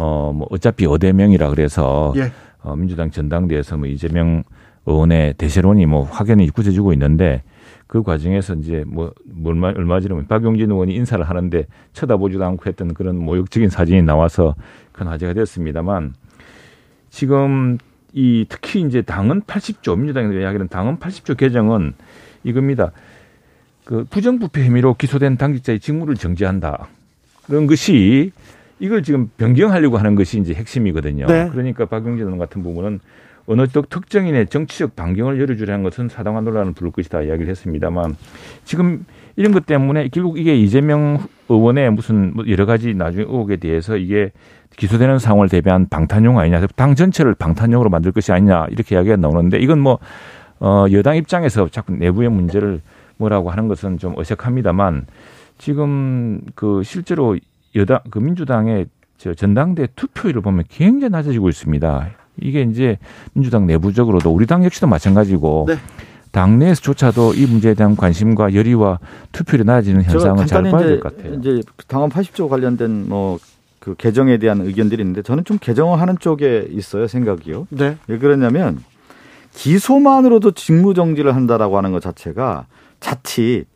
[0.00, 2.30] 어, 뭐 어차피 어대명이라 그래서 예.
[2.62, 4.44] 어, 민주당 전당대에서 뭐 이재명
[4.86, 7.42] 의원의 대세론이 뭐 확연히 굳어지고 있는데
[7.88, 9.12] 그 과정에서 이제 뭐
[9.44, 14.54] 얼마 얼마 전에 박용진 의원이 인사를 하는데 쳐다보지도 않고 했던 그런 모욕적인 사진이 나와서
[14.92, 16.14] 큰 화제가 됐습니다만
[17.08, 17.78] 지금
[18.12, 21.94] 이 특히 이제 당은 80조 민주당이 이야기하는 당은 80조 개정은
[22.44, 22.92] 이겁니다.
[23.84, 26.88] 그 부정부패 혐의로 기소된 당직자의 직무를 정지한다.
[27.46, 28.32] 그런 것이
[28.80, 31.26] 이걸 지금 변경하려고 하는 것이 이제 핵심이거든요.
[31.26, 31.48] 네.
[31.50, 33.00] 그러니까 박용진 의원 같은 부분은
[33.48, 38.14] 어느 쪽 특정인의 정치적 반경을 열어주려는 것은 사당화 논란을 부를 것이다 이야기를 했습니다만
[38.64, 41.18] 지금 이런 것 때문에 결국 이게 이재명
[41.48, 44.32] 의원의 무슨 뭐 여러 가지 나중에 의혹에 대해서 이게
[44.76, 49.80] 기소되는 상황을 대비한 방탄용 아니냐, 당 전체를 방탄용으로 만들 것이 아니냐 이렇게 이야기가 나오는데 이건
[49.80, 49.98] 뭐
[50.60, 52.82] 어, 여당 입장에서 자꾸 내부의 문제를
[53.16, 55.06] 뭐라고 하는 것은 좀 어색합니다만
[55.56, 57.36] 지금 그 실제로
[57.76, 58.86] 여당 그 민주당의
[59.16, 62.10] 저 전당대 투표율을 보면 굉장히 낮아지고 있습니다.
[62.40, 62.98] 이게 이제
[63.32, 65.76] 민주당 내부적으로도 우리 당 역시도 마찬가지고 네.
[66.32, 68.98] 당내에서조차도 이 문제에 대한 관심과 열의와
[69.32, 71.34] 투표율이 낮아지는 현상을 잘 봐야 될 것 같아요.
[71.34, 73.38] 이제 당헌 80조 관련된 뭐
[73.88, 77.68] 그 개정에 대한 의견들이 있는데 저는 좀 개정하는 쪽에 있어요 생각이요.
[77.70, 77.96] 네.
[78.06, 78.82] 왜 그러냐면
[79.54, 82.66] 기소만으로도 직무 정지를 한다라고 하는 것 자체가
[83.00, 83.66] 자칫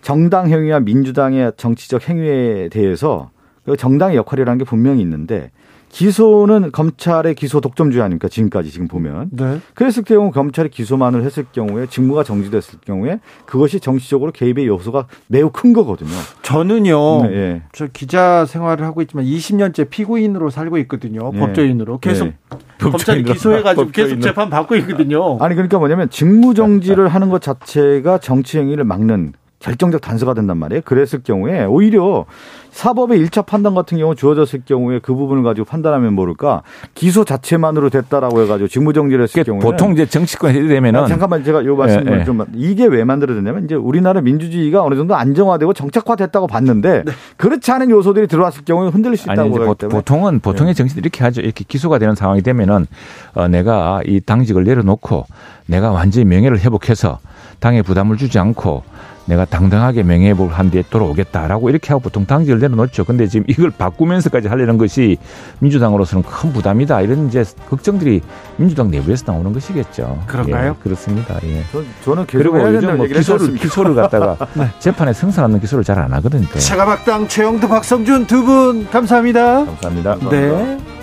[0.00, 3.30] 정당 행위와 민주당의 정치적 행위에 대해서
[3.64, 5.50] 그 정당의 역할이라는 게 분명히 있는데
[5.90, 8.28] 기소는 검찰의 기소 독점주의 아닙니까?
[8.28, 9.30] 지금까지 지금 보면.
[9.32, 9.60] 네.
[9.74, 15.72] 그랬을 경우 검찰이 기소만을 했을 경우에 직무가 정지됐을 경우에 그것이 정치적으로 개입의 요소가 매우 큰
[15.72, 16.10] 거거든요.
[16.42, 17.22] 저는요.
[17.24, 17.62] 네, 네.
[17.72, 21.30] 저 기자 생활을 하고 있지만 20년째 피고인으로 살고 있거든요.
[21.32, 21.40] 네.
[21.40, 22.34] 법조인으로 계속 네.
[22.78, 25.38] 검찰이 기소해가지고 계속 재판 받고 있거든요.
[25.40, 30.82] 아니 그러니까 뭐냐면 직무 정지를 하는 것 자체가 정치 행위를 막는 결정적 단서가 된단 말이에요.
[30.84, 32.26] 그랬을 경우에 오히려
[32.70, 36.62] 사법의 1차 판단 같은 경우 주어졌을 경우에 그 부분을 가지고 판단하면 모를까
[36.94, 41.64] 기소 자체만으로 됐다라고 해가지고 직무정지를 했을 경우에 보통 이제 정치권 해야 되면은 아, 잠깐만 제가
[41.64, 47.02] 요 말씀을 네, 좀 이게 왜 만들어졌냐면 이제 우리나라 민주주의가 어느 정도 안정화되고 정착화됐다고 봤는데
[47.04, 47.12] 네.
[47.36, 50.76] 그렇지 않은 요소들이 들어왔을 경우에 흔들릴 수 있다고 보기 때문에 보통은 보통의 네.
[50.76, 51.40] 정치들 이렇게 하죠.
[51.40, 52.86] 이렇게 기소가 되는 상황이 되면은
[53.34, 55.26] 어, 내가 이 당직을 내려놓고
[55.66, 57.18] 내가 완전히 명예를 회복해서
[57.58, 58.84] 당에 부담을 주지 않고
[59.28, 63.04] 내가 당당하게 명예회복을 한 뒤에 돌아오겠다라고 이렇게 하고 보통 당직을 내려놓죠.
[63.04, 65.18] 근데 지금 이걸 바꾸면서까지 하려는 것이
[65.60, 67.02] 민주당으로서는 큰 부담이다.
[67.02, 68.22] 이런 이제 걱정들이
[68.56, 70.22] 민주당 내부에서 나오는 것이겠죠.
[70.26, 70.74] 그런가요?
[70.78, 71.36] 예, 그렇습니다.
[71.44, 71.62] 예.
[72.04, 74.68] 저, 는 그리고 요즘 뭐 기소를 기소를 갖다가 네.
[74.78, 76.46] 재판에 성사하는 기소를 잘 안 하거든요.
[76.58, 79.64] 차가박당 최영두 박성준 두 분 감사합니다.
[79.66, 80.10] 감사합니다.
[80.18, 80.30] 감사합니다.
[80.30, 80.97] 네.